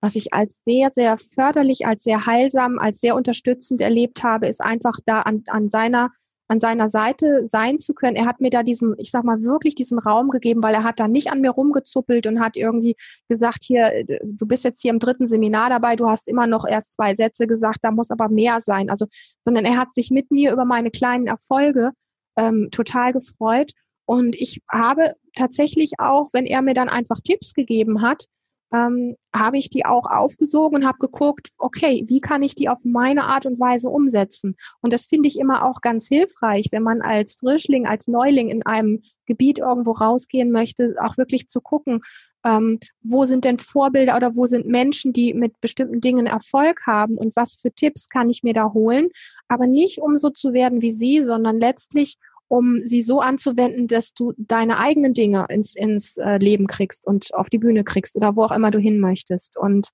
[0.00, 4.60] was ich als sehr, sehr förderlich, als sehr heilsam, als sehr unterstützend erlebt habe, ist
[4.60, 6.10] einfach da an, an seiner
[6.50, 8.16] an seiner Seite sein zu können.
[8.16, 10.98] Er hat mir da diesen, ich sag mal, wirklich diesen Raum gegeben, weil er hat
[10.98, 12.96] da nicht an mir rumgezuppelt und hat irgendwie
[13.28, 16.94] gesagt, hier, du bist jetzt hier im dritten Seminar dabei, du hast immer noch erst
[16.94, 18.90] zwei Sätze gesagt, da muss aber mehr sein.
[18.90, 19.06] Also,
[19.44, 21.92] sondern er hat sich mit mir über meine kleinen Erfolge
[22.36, 23.70] ähm, total gefreut.
[24.04, 28.24] Und ich habe tatsächlich auch, wenn er mir dann einfach Tipps gegeben hat,
[28.72, 32.84] ähm, habe ich die auch aufgesogen und habe geguckt, okay, wie kann ich die auf
[32.84, 34.56] meine Art und Weise umsetzen?
[34.80, 38.64] Und das finde ich immer auch ganz hilfreich, wenn man als Frischling, als Neuling in
[38.64, 42.02] einem Gebiet irgendwo rausgehen möchte, auch wirklich zu gucken,
[42.44, 47.18] ähm, wo sind denn Vorbilder oder wo sind Menschen, die mit bestimmten Dingen Erfolg haben
[47.18, 49.08] und was für Tipps kann ich mir da holen,
[49.48, 52.16] aber nicht um so zu werden wie sie, sondern letztlich
[52.50, 57.32] um sie so anzuwenden, dass du deine eigenen Dinge ins, ins äh, Leben kriegst und
[57.32, 59.56] auf die Bühne kriegst oder wo auch immer du hin möchtest.
[59.56, 59.90] Und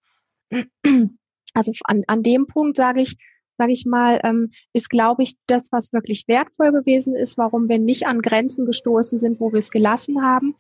[1.55, 3.19] also an, an dem Punkt sage ich,
[3.59, 7.79] sage ich mal, ähm, ist, glaube ich, das, was wirklich wertvoll gewesen ist, warum wir
[7.79, 10.55] nicht an Grenzen gestoßen sind, wo wir es gelassen haben,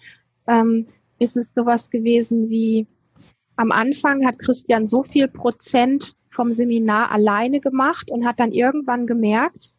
[0.46, 0.86] ähm,
[1.18, 2.86] ist es sowas gewesen wie
[3.56, 9.06] am Anfang hat Christian so viel Prozent vom Seminar alleine gemacht und hat dann irgendwann
[9.06, 9.70] gemerkt,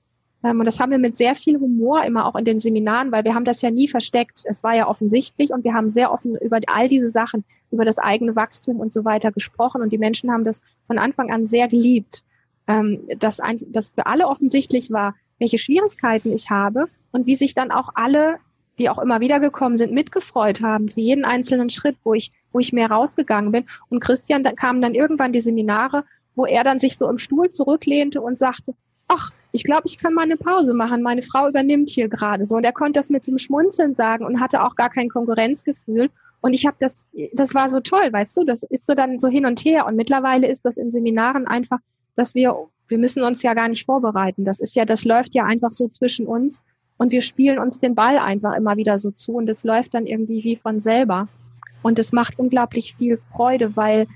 [0.43, 3.33] und das haben wir mit sehr viel Humor immer auch in den Seminaren, weil wir
[3.33, 4.43] haben das ja nie versteckt.
[4.45, 7.97] Es war ja offensichtlich und wir haben sehr offen über all diese Sachen, über das
[7.97, 11.67] eigene Wachstum und so weiter gesprochen und die Menschen haben das von Anfang an sehr
[11.67, 12.23] geliebt.
[12.67, 17.55] Ähm, dass, ein, dass für alle offensichtlich war, welche Schwierigkeiten ich habe und wie sich
[17.55, 18.39] dann auch alle,
[18.77, 22.59] die auch immer wieder gekommen sind, mitgefreut haben für jeden einzelnen Schritt, wo ich, wo
[22.59, 23.65] ich mehr rausgegangen bin.
[23.89, 26.03] Und Christian, dann kamen dann irgendwann die Seminare,
[26.35, 28.73] wo er dann sich so im Stuhl zurücklehnte und sagte,
[29.07, 31.01] ach, ich glaube, ich kann mal eine Pause machen.
[31.01, 32.57] Meine Frau übernimmt hier gerade so.
[32.57, 36.11] Und er konnte das mit so einem Schmunzeln sagen und hatte auch gar kein Konkurrenzgefühl.
[36.41, 39.27] Und ich habe das, das war so toll, weißt du, das ist so dann so
[39.27, 39.87] hin und her.
[39.87, 41.79] Und mittlerweile ist das in Seminaren einfach,
[42.15, 42.55] dass wir,
[42.87, 44.45] wir müssen uns ja gar nicht vorbereiten.
[44.45, 46.61] Das ist ja, das läuft ja einfach so zwischen uns.
[46.97, 49.33] Und wir spielen uns den Ball einfach immer wieder so zu.
[49.33, 51.27] Und es läuft dann irgendwie wie von selber.
[51.81, 54.07] Und es macht unglaublich viel Freude, weil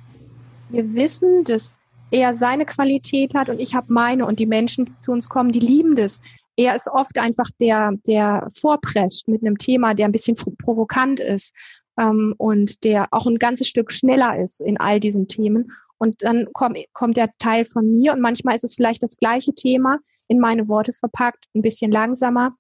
[0.70, 1.76] wir wissen, dass
[2.12, 5.52] er seine Qualität hat und ich habe meine und die Menschen, die zu uns kommen,
[5.52, 6.22] die lieben das.
[6.58, 11.54] Er ist oft einfach der, der vorprescht mit einem Thema, der ein bisschen provokant ist
[11.98, 15.72] ähm, und der auch ein ganzes Stück schneller ist in all diesen Themen.
[15.98, 19.54] Und dann kommt, kommt der Teil von mir und manchmal ist es vielleicht das gleiche
[19.54, 22.56] Thema in meine Worte verpackt, ein bisschen langsamer,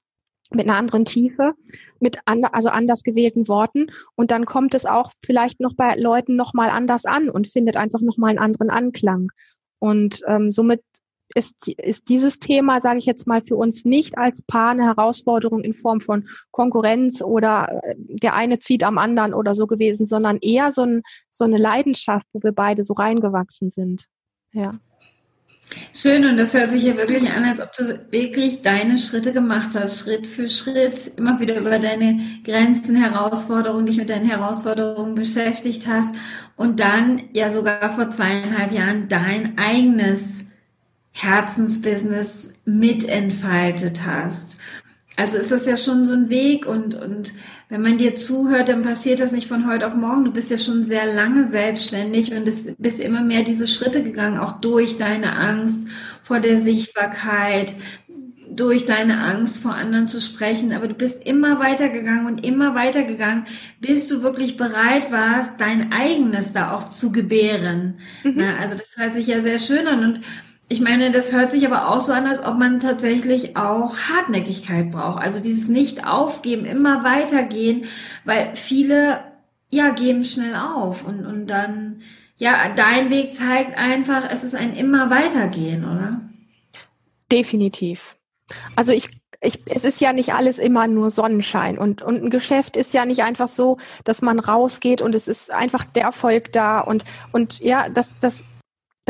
[0.53, 1.53] mit einer anderen Tiefe,
[1.99, 3.87] mit and also anders gewählten Worten.
[4.15, 8.01] Und dann kommt es auch vielleicht noch bei Leuten nochmal anders an und findet einfach
[8.01, 9.31] nochmal einen anderen Anklang.
[9.79, 10.81] Und ähm, somit
[11.35, 15.63] ist, ist dieses Thema, sage ich jetzt mal, für uns nicht als Paar eine Herausforderung
[15.63, 20.37] in Form von Konkurrenz oder äh, der eine zieht am anderen oder so gewesen, sondern
[20.41, 24.05] eher so, ein, so eine Leidenschaft, wo wir beide so reingewachsen sind.
[24.51, 24.79] Ja.
[25.93, 29.69] Schön, und das hört sich ja wirklich an, als ob du wirklich deine Schritte gemacht
[29.73, 35.87] hast, Schritt für Schritt, immer wieder über deine Grenzen, Herausforderungen, dich mit deinen Herausforderungen beschäftigt
[35.87, 36.15] hast
[36.55, 40.45] und dann ja sogar vor zweieinhalb Jahren dein eigenes
[41.11, 44.57] Herzensbusiness mitentfaltet hast.
[45.17, 47.33] Also ist das ja schon so ein Weg und, und
[47.69, 50.25] wenn man dir zuhört, dann passiert das nicht von heute auf morgen.
[50.25, 52.45] Du bist ja schon sehr lange selbstständig und
[52.77, 55.87] bist immer mehr diese Schritte gegangen, auch durch deine Angst
[56.23, 57.75] vor der Sichtbarkeit,
[58.49, 60.73] durch deine Angst vor anderen zu sprechen.
[60.73, 63.45] Aber du bist immer weitergegangen und immer weitergegangen,
[63.79, 67.99] bis du wirklich bereit warst, dein eigenes da auch zu gebären.
[68.23, 68.41] Mhm.
[68.59, 70.21] also das hört sich ja sehr schön an und
[70.71, 74.89] ich meine, das hört sich aber auch so an, als ob man tatsächlich auch Hartnäckigkeit
[74.89, 75.21] braucht.
[75.21, 77.83] Also dieses Nicht-Aufgeben, immer weitergehen,
[78.23, 79.19] weil viele,
[79.69, 82.01] ja, geben schnell auf und, und dann,
[82.37, 86.21] ja, dein Weg zeigt einfach, es ist ein immer weitergehen, oder?
[87.29, 88.15] Definitiv.
[88.77, 89.09] Also ich
[89.43, 93.05] ich, es ist ja nicht alles immer nur Sonnenschein und, und ein Geschäft ist ja
[93.05, 97.59] nicht einfach so, dass man rausgeht und es ist einfach der Erfolg da und, und
[97.59, 98.43] ja, das, das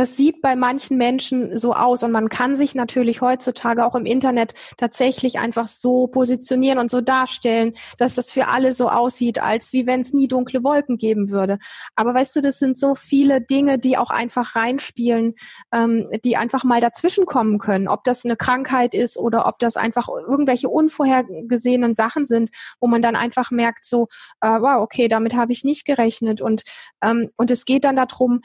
[0.02, 4.08] das sieht bei manchen Menschen so aus und man kann sich natürlich heutzutage auch im
[4.08, 9.74] Internet tatsächlich einfach so positionieren und so darstellen, dass das für alle so aussieht, als
[9.74, 11.60] wie wenn es nie dunkle Wolken geben würde.
[11.96, 15.36] Aber weißt du, das sind so viele Dinge, die auch einfach reinspielen,
[15.72, 17.88] ähm, die einfach mal dazwischen kommen können.
[17.88, 22.50] Ob das eine Krankheit ist oder ob das einfach irgendwelche unvorhergesehenen Sachen sind,
[22.80, 24.08] wo man dann einfach merkt, so,
[24.42, 26.42] äh, wow, okay, damit habe ich nicht gerechnet.
[26.42, 26.64] Und,
[27.04, 28.42] ähm, und es geht dann darum,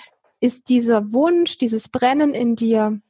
[0.46, 3.00] ist dieser Wunsch, dieses Brennen in dir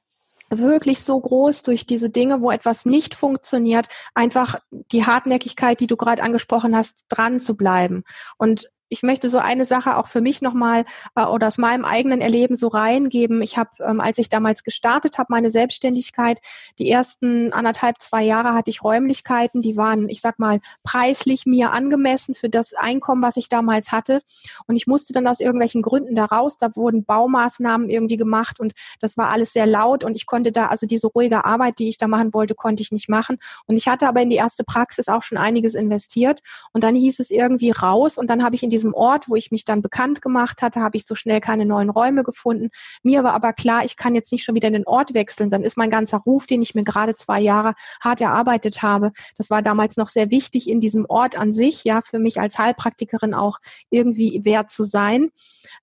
[0.49, 5.97] wirklich so groß durch diese Dinge, wo etwas nicht funktioniert, einfach die Hartnäckigkeit, die du
[5.97, 8.05] gerade angesprochen hast, dran zu bleiben.
[8.39, 10.85] Und ich möchte so eine Sache auch für mich nochmal
[11.15, 13.43] äh, oder aus meinem eigenen Erleben so reingeben.
[13.43, 16.39] Ich habe, ähm, als ich damals gestartet habe, meine Selbstständigkeit,
[16.79, 21.73] die ersten anderthalb, zwei Jahre hatte ich Räumlichkeiten, die waren, ich sag mal, preislich mir
[21.73, 24.23] angemessen für das Einkommen, was ich damals hatte.
[24.67, 26.57] Und ich musste dann aus irgendwelchen Gründen da raus.
[26.57, 30.69] Da wurden Baumaßnahmen irgendwie gemacht und das war alles sehr laut und ich konnte da,
[30.69, 33.39] also diese ruhige Arbeit, die ich da machen wollte, konnte ich nicht machen.
[33.67, 36.41] Und ich hatte aber in die erste Praxis auch schon einiges investiert.
[36.73, 39.37] Und dann hieß es irgendwie raus und dann habe ich in die diesem Ort, wo
[39.37, 42.69] ich mich dann bekannt gemacht hatte, habe ich so schnell keine neuen Räume gefunden.
[43.03, 45.49] Mir war aber klar, ich kann jetzt nicht schon wieder den Ort wechseln.
[45.49, 49.51] Dann ist mein ganzer Ruf, den ich mir gerade zwei Jahre hart erarbeitet habe, das
[49.51, 53.35] war damals noch sehr wichtig in diesem Ort an sich, ja, für mich als Heilpraktikerin
[53.35, 53.59] auch
[53.91, 55.31] irgendwie wert zu sein.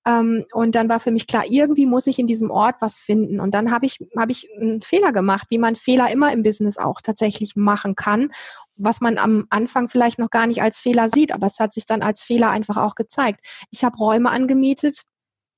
[0.05, 3.39] Ähm, und dann war für mich klar, irgendwie muss ich in diesem Ort was finden.
[3.39, 6.77] Und dann habe ich, habe ich einen Fehler gemacht, wie man Fehler immer im Business
[6.77, 8.29] auch tatsächlich machen kann
[8.83, 11.85] was man am Anfang vielleicht noch gar nicht als Fehler sieht, aber es hat sich
[11.85, 13.45] dann als Fehler einfach auch gezeigt.
[13.71, 15.03] Ich habe Räume angemietet,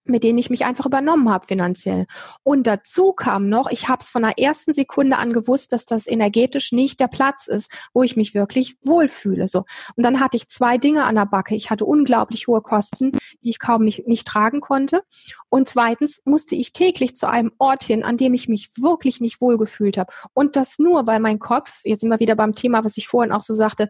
[0.06, 2.06] mit denen ich mich einfach übernommen habe finanziell.
[2.44, 6.08] Und dazu kam noch, ich habe es von der ersten Sekunde an gewusst, dass das
[6.08, 9.48] energetisch nicht der Platz ist, wo ich mich wirklich wohlfühle.
[9.48, 9.66] So.
[9.96, 11.56] Und dann hatte ich zwei Dinge an der Backe.
[11.56, 13.12] Ich hatte unglaublich hohe Kosten,
[13.44, 15.04] die ich kaum nicht, nicht tragen konnte.
[15.50, 19.42] Und zweitens musste ich täglich zu einem Ort hin, an dem ich mich wirklich nicht
[19.42, 20.14] wohlgefühlt habe.
[20.34, 23.32] Und das nur, weil mein Kopf, jetzt sind wir wieder beim Thema, was ich vorhin
[23.32, 23.90] auch so sagte,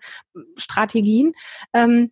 [0.55, 1.33] Strategien,
[1.73, 2.09] ähm,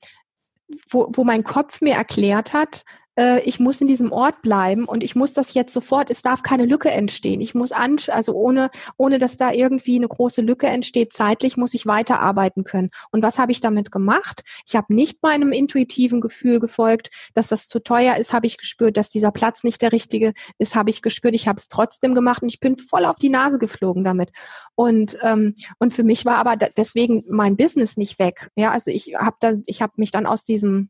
[0.89, 2.83] wo, wo mein Kopf mir erklärt hat,
[3.17, 6.43] äh, ich muss in diesem Ort bleiben und ich muss das jetzt sofort, es darf
[6.43, 7.41] keine Lücke entstehen.
[7.41, 11.73] Ich muss an, also ohne, ohne dass da irgendwie eine große Lücke entsteht, zeitlich muss
[11.73, 12.89] ich weiterarbeiten können.
[13.11, 14.43] Und was habe ich damit gemacht?
[14.67, 18.97] Ich habe nicht meinem intuitiven Gefühl gefolgt, dass das zu teuer ist, habe ich gespürt,
[18.97, 21.35] dass dieser Platz nicht der richtige ist, habe ich gespürt.
[21.35, 24.31] Ich habe es trotzdem gemacht und ich bin voll auf die Nase geflogen damit.
[24.75, 28.49] Und ähm, und für mich war aber deswegen mein Business nicht weg.
[28.55, 30.89] Ja, also ich habe da, ich habe mich dann aus diesem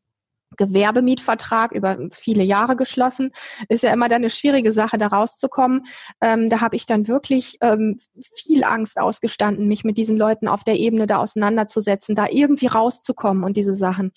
[0.58, 3.32] Gewerbemietvertrag über viele Jahre geschlossen.
[3.70, 5.86] Ist ja immer dann eine schwierige Sache, da rauszukommen.
[6.22, 7.99] Ähm, da habe ich dann wirklich ähm,
[8.36, 13.43] viel Angst ausgestanden, mich mit diesen Leuten auf der Ebene da auseinanderzusetzen, da irgendwie rauszukommen
[13.43, 14.12] und diese Sachen.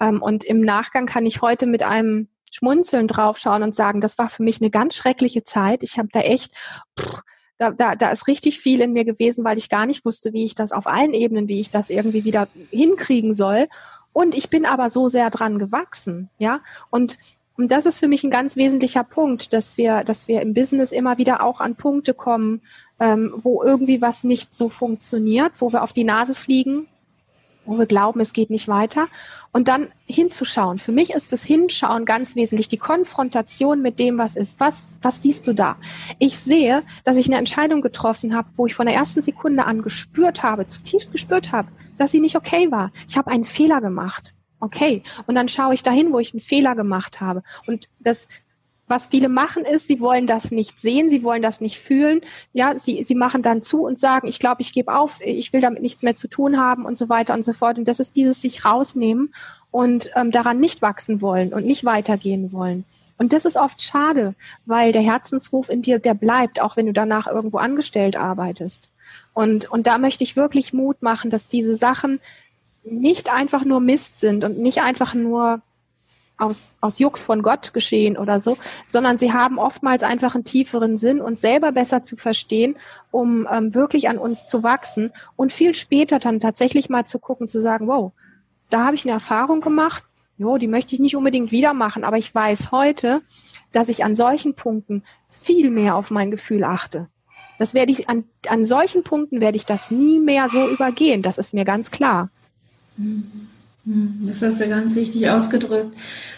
[0.00, 4.28] Ähm, und im Nachgang kann ich heute mit einem Schmunzeln draufschauen und sagen, das war
[4.28, 5.82] für mich eine ganz schreckliche Zeit.
[5.82, 6.54] Ich habe da echt
[6.98, 7.22] pff,
[7.58, 10.44] da, da, da ist richtig viel in mir gewesen, weil ich gar nicht wusste, wie
[10.44, 13.68] ich das auf allen Ebenen, wie ich das irgendwie wieder hinkriegen soll.
[14.14, 16.60] Und ich bin aber so sehr dran gewachsen, ja.
[16.88, 17.18] Und,
[17.58, 20.90] und das ist für mich ein ganz wesentlicher Punkt, dass wir, dass wir im Business
[20.92, 22.62] immer wieder auch an Punkte kommen,
[22.98, 26.86] ähm, wo irgendwie was nicht so funktioniert, wo wir auf die Nase fliegen
[27.66, 29.08] wo wir glauben, es geht nicht weiter.
[29.52, 30.78] Und dann hinzuschauen.
[30.78, 34.58] Für mich ist das Hinschauen ganz wesentlich, die Konfrontation mit dem, was ist.
[34.60, 35.76] Was, was siehst du da?
[36.18, 39.82] Ich sehe, dass ich eine Entscheidung getroffen habe, wo ich von der ersten Sekunde an
[39.82, 42.92] gespürt habe, zutiefst gespürt habe, dass sie nicht okay war.
[43.08, 44.34] Ich habe einen Fehler gemacht.
[44.60, 45.02] Okay.
[45.26, 47.42] Und dann schaue ich dahin, wo ich einen Fehler gemacht habe.
[47.66, 48.28] Und das
[48.86, 52.20] was viele machen ist, sie wollen das nicht sehen, sie wollen das nicht fühlen.
[52.52, 55.60] Ja, sie, sie machen dann zu und sagen, ich glaube, ich gebe auf, ich will
[55.60, 57.78] damit nichts mehr zu tun haben und so weiter und so fort.
[57.78, 59.34] Und das ist dieses sich rausnehmen
[59.70, 62.84] und ähm, daran nicht wachsen wollen und nicht weitergehen wollen.
[63.16, 64.34] Und das ist oft schade,
[64.66, 68.90] weil der Herzensruf in dir, der bleibt, auch wenn du danach irgendwo angestellt arbeitest.
[69.34, 72.20] Und, und da möchte ich wirklich Mut machen, dass diese Sachen
[72.84, 75.60] nicht einfach nur Mist sind und nicht einfach nur
[76.36, 78.56] aus, aus Jux von Gott geschehen oder so,
[78.86, 82.76] sondern sie haben oftmals einfach einen tieferen Sinn, uns selber besser zu verstehen,
[83.10, 87.48] um ähm, wirklich an uns zu wachsen und viel später dann tatsächlich mal zu gucken,
[87.48, 88.12] zu sagen, wow,
[88.70, 90.04] da habe ich eine Erfahrung gemacht,
[90.36, 93.22] jo, die möchte ich nicht unbedingt wieder machen, aber ich weiß heute,
[93.72, 97.08] dass ich an solchen Punkten viel mehr auf mein Gefühl achte.
[97.58, 101.22] Das werde ich an, an solchen Punkten werde ich das nie mehr so übergehen.
[101.22, 102.30] Das ist mir ganz klar.
[103.86, 105.94] Das hast du ganz wichtig ausgedrückt.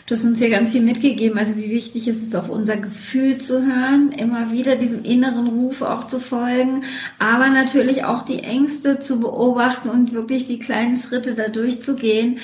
[0.06, 1.38] Du hast uns hier ganz viel mitgegeben.
[1.38, 5.82] Also wie wichtig ist es, auf unser Gefühl zu hören, immer wieder diesem inneren Ruf
[5.82, 6.82] auch zu folgen,
[7.18, 12.38] aber natürlich auch die Ängste zu beobachten und wirklich die kleinen Schritte da durchzugehen.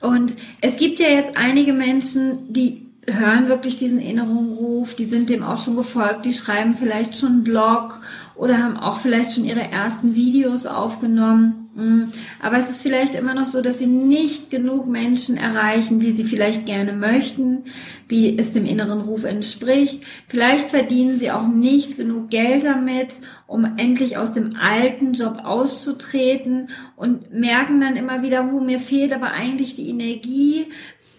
[0.00, 5.30] Und es gibt ja jetzt einige Menschen, die hören wirklich diesen inneren Ruf, die sind
[5.30, 8.00] dem auch schon gefolgt, die schreiben vielleicht schon einen Blog
[8.36, 11.70] oder haben auch vielleicht schon ihre ersten Videos aufgenommen.
[11.74, 12.04] Mm,
[12.40, 16.24] aber es ist vielleicht immer noch so, dass sie nicht genug Menschen erreichen, wie sie
[16.24, 17.64] vielleicht gerne möchten,
[18.08, 20.02] wie es dem inneren Ruf entspricht.
[20.28, 26.68] Vielleicht verdienen sie auch nicht genug Geld damit, um endlich aus dem alten Job auszutreten
[26.96, 30.66] und merken dann immer wieder, hu, mir fehlt aber eigentlich die Energie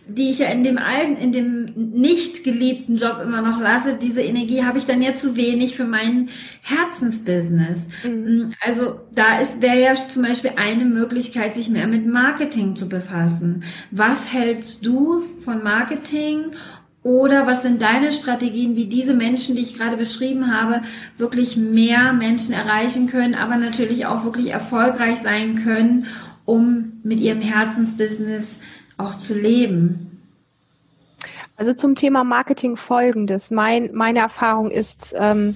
[0.07, 4.21] die ich ja in dem alten, in dem nicht geliebten Job immer noch lasse, diese
[4.21, 6.29] Energie habe ich dann ja zu wenig für mein
[6.61, 7.87] Herzensbusiness.
[8.03, 8.53] Mhm.
[8.61, 13.63] Also da ist wäre ja zum Beispiel eine Möglichkeit, sich mehr mit Marketing zu befassen.
[13.91, 16.51] Was hältst du von Marketing?
[17.03, 20.81] Oder was sind deine Strategien, wie diese Menschen, die ich gerade beschrieben habe,
[21.17, 26.05] wirklich mehr Menschen erreichen können, aber natürlich auch wirklich erfolgreich sein können,
[26.45, 28.57] um mit ihrem Herzensbusiness
[29.01, 30.11] auch zu leben?
[31.55, 33.51] Also zum Thema Marketing folgendes.
[33.51, 35.53] Mein, meine Erfahrung ist, ähm,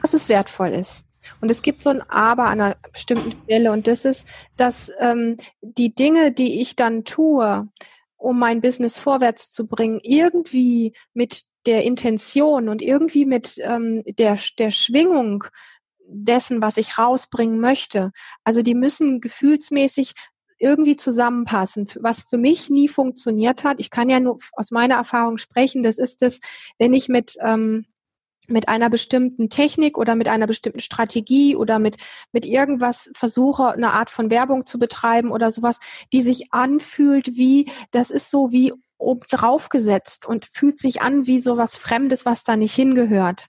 [0.00, 1.04] dass es wertvoll ist.
[1.40, 5.36] Und es gibt so ein Aber an einer bestimmten Stelle und das ist, dass ähm,
[5.62, 7.68] die Dinge, die ich dann tue,
[8.16, 14.38] um mein Business vorwärts zu bringen, irgendwie mit der Intention und irgendwie mit ähm, der,
[14.58, 15.44] der Schwingung
[16.06, 18.12] dessen, was ich rausbringen möchte.
[18.44, 20.14] Also die müssen gefühlsmäßig
[20.60, 21.88] irgendwie zusammenpassen.
[22.00, 25.98] Was für mich nie funktioniert hat, ich kann ja nur aus meiner Erfahrung sprechen, das
[25.98, 26.40] ist es,
[26.78, 27.86] wenn ich mit ähm,
[28.48, 31.96] mit einer bestimmten Technik oder mit einer bestimmten Strategie oder mit,
[32.32, 35.78] mit irgendwas versuche, eine Art von Werbung zu betreiben oder sowas,
[36.12, 41.26] die sich anfühlt wie, das ist so wie oben drauf gesetzt und fühlt sich an
[41.28, 43.46] wie sowas Fremdes, was da nicht hingehört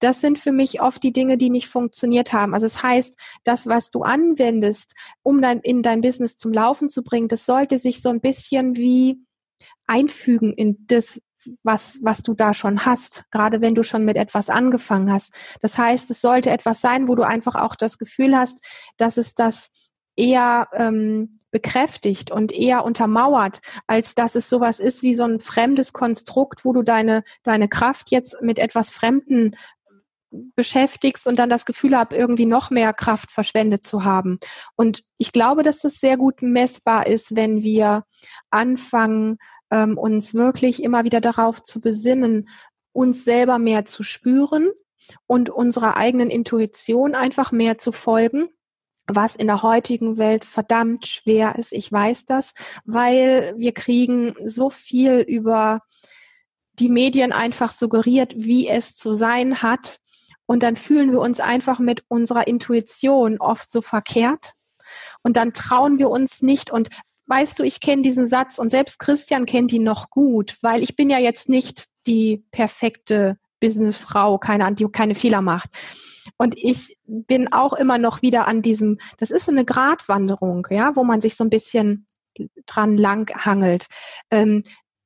[0.00, 2.54] das sind für mich oft die Dinge, die nicht funktioniert haben.
[2.54, 6.88] Also es das heißt, das, was du anwendest, um dein, in dein Business zum Laufen
[6.88, 9.18] zu bringen, das sollte sich so ein bisschen wie
[9.86, 11.20] einfügen in das,
[11.62, 15.34] was, was du da schon hast, gerade wenn du schon mit etwas angefangen hast.
[15.60, 18.64] Das heißt, es sollte etwas sein, wo du einfach auch das Gefühl hast,
[18.96, 19.70] dass es das
[20.16, 25.92] eher ähm, bekräftigt und eher untermauert, als dass es sowas ist wie so ein fremdes
[25.92, 29.56] Konstrukt, wo du deine, deine Kraft jetzt mit etwas Fremden
[30.30, 34.38] beschäftigst und dann das Gefühl habe, irgendwie noch mehr Kraft verschwendet zu haben.
[34.76, 38.04] Und ich glaube, dass das sehr gut messbar ist, wenn wir
[38.50, 39.38] anfangen,
[39.70, 42.48] ähm, uns wirklich immer wieder darauf zu besinnen,
[42.92, 44.70] uns selber mehr zu spüren
[45.26, 48.48] und unserer eigenen Intuition einfach mehr zu folgen
[49.08, 51.72] was in der heutigen Welt verdammt schwer ist.
[51.72, 52.52] Ich weiß das,
[52.84, 55.80] weil wir kriegen so viel über
[56.74, 60.00] die Medien einfach suggeriert, wie es zu sein hat.
[60.48, 64.54] Und dann fühlen wir uns einfach mit unserer Intuition oft so verkehrt.
[65.22, 66.70] Und dann trauen wir uns nicht.
[66.70, 66.88] Und
[67.26, 70.96] weißt du, ich kenne diesen Satz und selbst Christian kennt ihn noch gut, weil ich
[70.96, 75.68] bin ja jetzt nicht die perfekte Businessfrau, keine, die keine Fehler macht.
[76.38, 81.04] Und ich bin auch immer noch wieder an diesem, das ist eine Gratwanderung, ja, wo
[81.04, 82.06] man sich so ein bisschen
[82.64, 83.86] dran lang hangelt.
[84.30, 84.62] Ähm,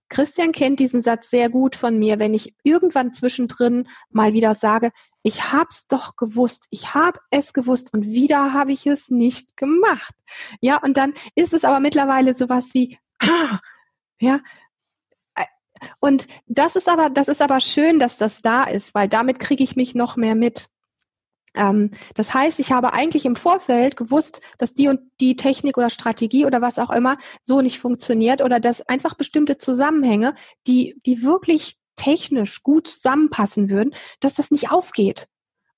[0.08, 4.90] Christian kennt diesen Satz sehr gut von mir, wenn ich irgendwann zwischendrin mal wieder sage,
[5.22, 10.14] ich hab's doch gewusst, ich habe es gewusst und wieder habe ich es nicht gemacht.
[10.60, 13.58] Ja, und dann ist es aber mittlerweile sowas wie, ah,
[14.20, 14.40] ja,
[16.00, 19.64] und das ist aber, das ist aber schön, dass das da ist, weil damit kriege
[19.64, 20.66] ich mich noch mehr mit.
[21.54, 25.90] Ähm, das heißt, ich habe eigentlich im Vorfeld gewusst, dass die und die Technik oder
[25.90, 30.34] Strategie oder was auch immer so nicht funktioniert oder dass einfach bestimmte Zusammenhänge,
[30.66, 35.28] die, die wirklich technisch gut zusammenpassen würden, dass das nicht aufgeht.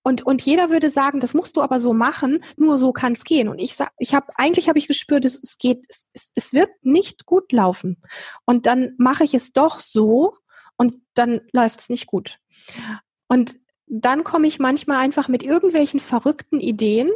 [0.03, 3.25] Und, und jeder würde sagen, das musst du aber so machen, nur so kann es
[3.25, 3.49] gehen.
[3.49, 6.71] Und ich sag, ich habe eigentlich habe ich gespürt, es, es geht, es, es wird
[6.83, 7.97] nicht gut laufen.
[8.45, 10.37] Und dann mache ich es doch so
[10.77, 12.39] und dann läuft es nicht gut.
[13.29, 13.57] Und
[13.87, 17.11] dann komme ich manchmal einfach mit irgendwelchen verrückten Ideen,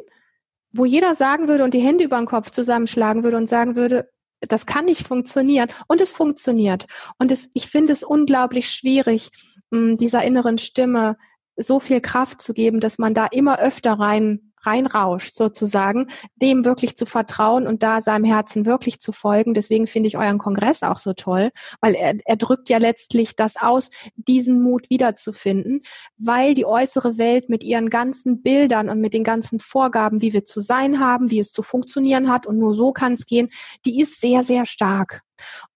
[0.73, 4.11] wo jeder sagen würde und die Hände über den Kopf zusammenschlagen würde und sagen würde,
[4.41, 5.69] das kann nicht funktionieren.
[5.89, 6.87] Und es funktioniert.
[7.19, 9.31] Und es, ich finde es unglaublich schwierig,
[9.71, 11.17] dieser inneren Stimme
[11.57, 16.97] so viel Kraft zu geben, dass man da immer öfter rein reinrauscht sozusagen, dem wirklich
[16.97, 19.55] zu vertrauen und da seinem Herzen wirklich zu folgen.
[19.55, 21.51] Deswegen finde ich euren Kongress auch so toll,
[21.81, 25.83] weil er, er drückt ja letztlich das aus, diesen Mut wiederzufinden,
[26.17, 30.45] weil die äußere Welt mit ihren ganzen Bildern und mit den ganzen Vorgaben, wie wir
[30.45, 33.49] zu sein haben, wie es zu funktionieren hat und nur so kann es gehen,
[33.85, 35.23] die ist sehr, sehr stark.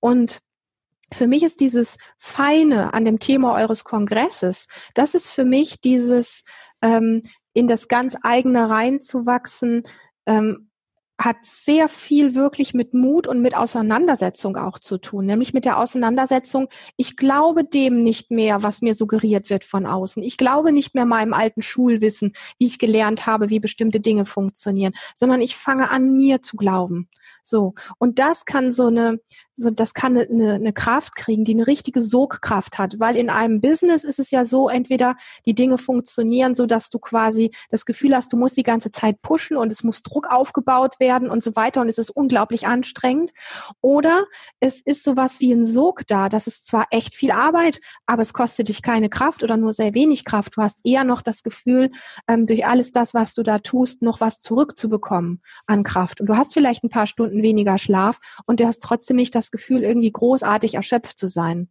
[0.01, 0.41] Und
[1.13, 6.45] für mich ist dieses Feine an dem Thema eures Kongresses, das ist für mich dieses
[6.81, 7.23] ähm,
[7.53, 9.83] in das ganz eigene reinzuwachsen,
[10.27, 10.69] ähm,
[11.25, 15.79] hat sehr viel wirklich mit Mut und mit Auseinandersetzung auch zu tun, nämlich mit der
[15.79, 20.23] Auseinandersetzung, ich glaube dem nicht mehr, was mir suggeriert wird von außen.
[20.23, 24.95] Ich glaube nicht mehr meinem alten Schulwissen, wie ich gelernt habe, wie bestimmte Dinge funktionieren,
[25.15, 27.09] sondern ich fange an, mir zu glauben.
[27.43, 27.75] So.
[27.99, 29.21] Und das kann so eine,
[29.55, 33.61] so, das kann eine, eine Kraft kriegen, die eine richtige Sogkraft hat, weil in einem
[33.61, 38.15] Business ist es ja so, entweder die Dinge funktionieren, so dass du quasi das Gefühl
[38.15, 41.55] hast, du musst die ganze Zeit pushen und es muss Druck aufgebaut werden und so
[41.57, 43.33] weiter und es ist unglaublich anstrengend,
[43.81, 44.25] oder
[44.61, 48.33] es ist sowas wie ein Sog da, das ist zwar echt viel Arbeit, aber es
[48.33, 50.57] kostet dich keine Kraft oder nur sehr wenig Kraft.
[50.57, 51.91] Du hast eher noch das Gefühl,
[52.29, 56.21] ähm, durch alles das, was du da tust, noch was zurückzubekommen an Kraft.
[56.21, 59.42] Und du hast vielleicht ein paar Stunden weniger Schlaf und du hast trotzdem nicht das
[59.43, 61.69] das Gefühl, irgendwie großartig erschöpft zu sein.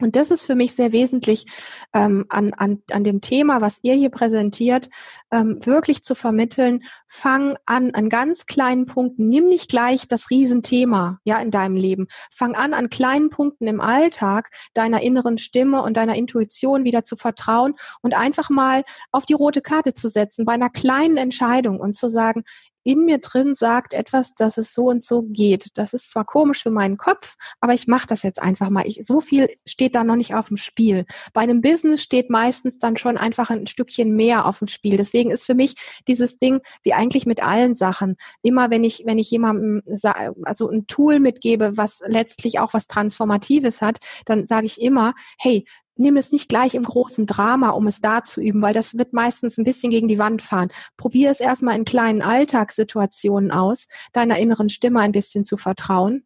[0.00, 1.46] Und das ist für mich sehr wesentlich
[1.92, 4.88] ähm, an, an, an dem Thema, was ihr hier präsentiert,
[5.30, 6.82] ähm, wirklich zu vermitteln.
[7.06, 9.28] Fang an an ganz kleinen Punkten.
[9.28, 12.06] Nimm nicht gleich das Riesenthema ja in deinem Leben.
[12.30, 17.16] Fang an an kleinen Punkten im Alltag deiner inneren Stimme und deiner Intuition wieder zu
[17.16, 21.94] vertrauen und einfach mal auf die rote Karte zu setzen bei einer kleinen Entscheidung und
[21.94, 22.44] zu sagen,
[22.82, 25.68] in mir drin sagt etwas, dass es so und so geht.
[25.74, 28.86] Das ist zwar komisch für meinen Kopf, aber ich mache das jetzt einfach mal.
[28.86, 31.04] Ich, so viel steht da noch nicht auf dem Spiel.
[31.32, 34.96] Bei einem Business steht meistens dann schon einfach ein Stückchen mehr auf dem Spiel.
[34.96, 35.74] Deswegen ist für mich
[36.08, 38.16] dieses Ding wie eigentlich mit allen Sachen.
[38.42, 39.82] Immer wenn ich, wenn ich jemandem
[40.42, 45.64] also ein Tool mitgebe, was letztlich auch was Transformatives hat, dann sage ich immer, hey,
[46.00, 49.12] nimm es nicht gleich im großen Drama, um es da zu üben, weil das wird
[49.12, 50.70] meistens ein bisschen gegen die Wand fahren.
[50.96, 56.24] Probier es erstmal in kleinen Alltagssituationen aus, deiner inneren Stimme ein bisschen zu vertrauen.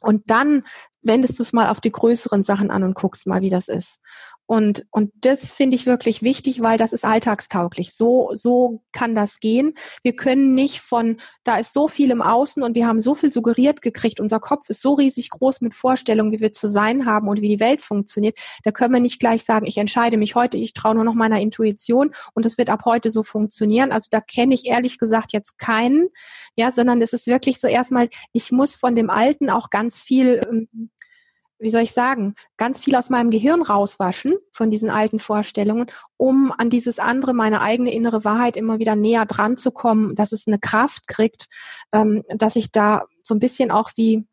[0.00, 0.64] Und dann
[1.02, 4.00] wendest du es mal auf die größeren Sachen an und guckst mal, wie das ist.
[4.46, 7.94] Und, und das finde ich wirklich wichtig, weil das ist alltagstauglich.
[7.94, 9.74] So, so kann das gehen.
[10.02, 13.32] Wir können nicht von, da ist so viel im Außen und wir haben so viel
[13.32, 14.20] suggeriert gekriegt.
[14.20, 17.48] Unser Kopf ist so riesig groß mit Vorstellungen, wie wir zu sein haben und wie
[17.48, 18.38] die Welt funktioniert.
[18.64, 21.40] Da können wir nicht gleich sagen, ich entscheide mich heute, ich traue nur noch meiner
[21.40, 23.92] Intuition und es wird ab heute so funktionieren.
[23.92, 26.08] Also da kenne ich ehrlich gesagt jetzt keinen,
[26.54, 30.42] ja, sondern es ist wirklich so erstmal, ich muss von dem Alten auch ganz viel
[30.50, 30.90] ähm,
[31.58, 35.86] wie soll ich sagen, ganz viel aus meinem Gehirn rauswaschen von diesen alten Vorstellungen,
[36.16, 40.32] um an dieses andere, meine eigene innere Wahrheit immer wieder näher dran zu kommen, dass
[40.32, 41.46] es eine Kraft kriegt,
[41.92, 44.26] ähm, dass ich da so ein bisschen auch wie,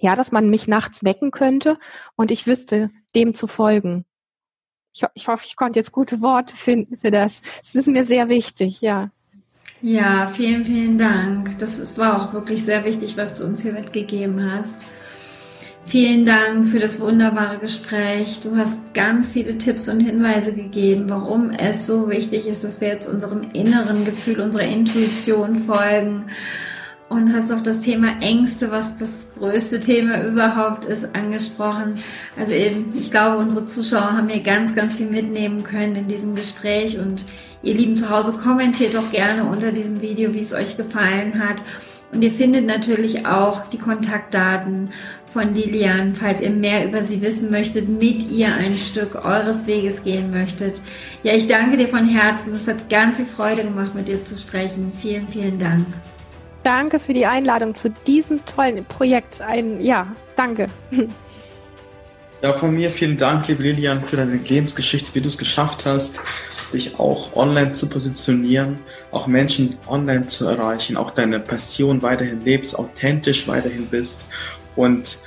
[0.00, 1.78] ja, dass man mich nachts wecken könnte
[2.16, 4.04] und ich wüsste, dem zu folgen.
[4.92, 7.40] Ich, ich hoffe, ich konnte jetzt gute Worte finden für das.
[7.62, 9.10] Es ist mir sehr wichtig, ja.
[9.80, 11.56] Ja, vielen, vielen Dank.
[11.60, 14.86] Das ist, war auch wirklich sehr wichtig, was du uns hier mitgegeben hast.
[15.88, 18.40] Vielen Dank für das wunderbare Gespräch.
[18.42, 22.88] Du hast ganz viele Tipps und Hinweise gegeben, warum es so wichtig ist, dass wir
[22.88, 26.26] jetzt unserem inneren Gefühl, unserer Intuition folgen.
[27.08, 31.94] Und hast auch das Thema Ängste, was das größte Thema überhaupt ist, angesprochen.
[32.38, 36.34] Also eben, ich glaube, unsere Zuschauer haben hier ganz, ganz viel mitnehmen können in diesem
[36.34, 36.98] Gespräch.
[36.98, 37.24] Und
[37.62, 41.62] ihr Lieben zu Hause, kommentiert doch gerne unter diesem Video, wie es euch gefallen hat
[42.10, 44.90] Und ihr findet natürlich auch die Kontaktdaten
[45.26, 50.02] von Lilian, falls ihr mehr über sie wissen möchtet, mit ihr ein Stück eures Weges
[50.02, 50.80] gehen möchtet.
[51.22, 52.54] Ja, ich danke dir von Herzen.
[52.54, 54.90] Es hat ganz viel Freude gemacht, mit dir zu sprechen.
[55.00, 55.86] Vielen, vielen Dank.
[56.62, 59.42] Danke für die Einladung zu diesem tollen Projekt.
[59.42, 60.06] Ein, ja,
[60.36, 60.66] danke.
[62.40, 66.20] Ja, von mir vielen Dank, liebe Lilian, für deine Lebensgeschichte, wie du es geschafft hast,
[66.72, 68.78] dich auch online zu positionieren,
[69.10, 74.24] auch Menschen online zu erreichen, auch deine Passion weiterhin lebst, authentisch weiterhin bist
[74.76, 75.18] und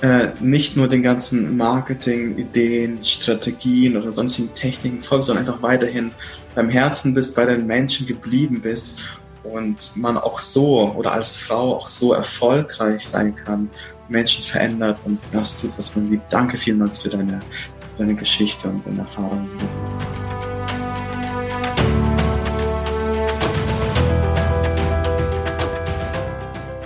[0.00, 6.12] äh, nicht nur den ganzen Marketing, Ideen, Strategien oder sonstigen Techniken folgst, sondern einfach weiterhin
[6.54, 9.00] beim Herzen bist, bei den Menschen geblieben bist
[9.42, 13.68] und man auch so oder als Frau auch so erfolgreich sein kann,
[14.08, 16.32] Menschen verändert und das tut, was man liebt.
[16.32, 17.40] Danke vielmals für deine,
[17.96, 19.48] deine Geschichte und deine Erfahrungen.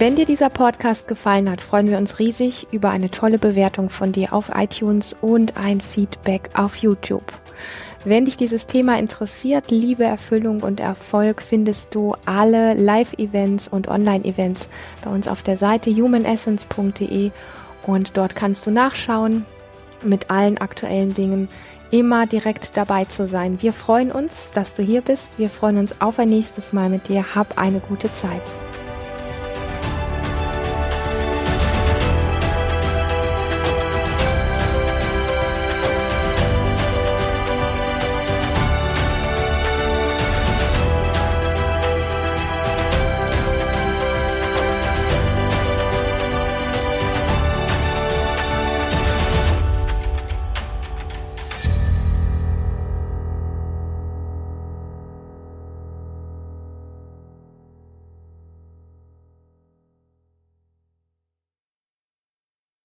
[0.03, 4.11] Wenn dir dieser Podcast gefallen hat, freuen wir uns riesig über eine tolle Bewertung von
[4.11, 7.33] dir auf iTunes und ein Feedback auf YouTube.
[8.05, 14.69] Wenn dich dieses Thema interessiert, Liebe, Erfüllung und Erfolg, findest du alle Live-Events und Online-Events
[15.05, 17.31] bei uns auf der Seite humanessence.de
[17.87, 19.45] und dort kannst du nachschauen
[20.03, 21.49] mit allen aktuellen Dingen
[21.93, 23.63] immer direkt dabei zu sein.
[23.63, 25.39] Wir freuen uns, dass du hier bist.
[25.39, 27.37] Wir freuen uns auf ein nächstes Mal mit dir.
[27.37, 28.43] Hab eine gute Zeit.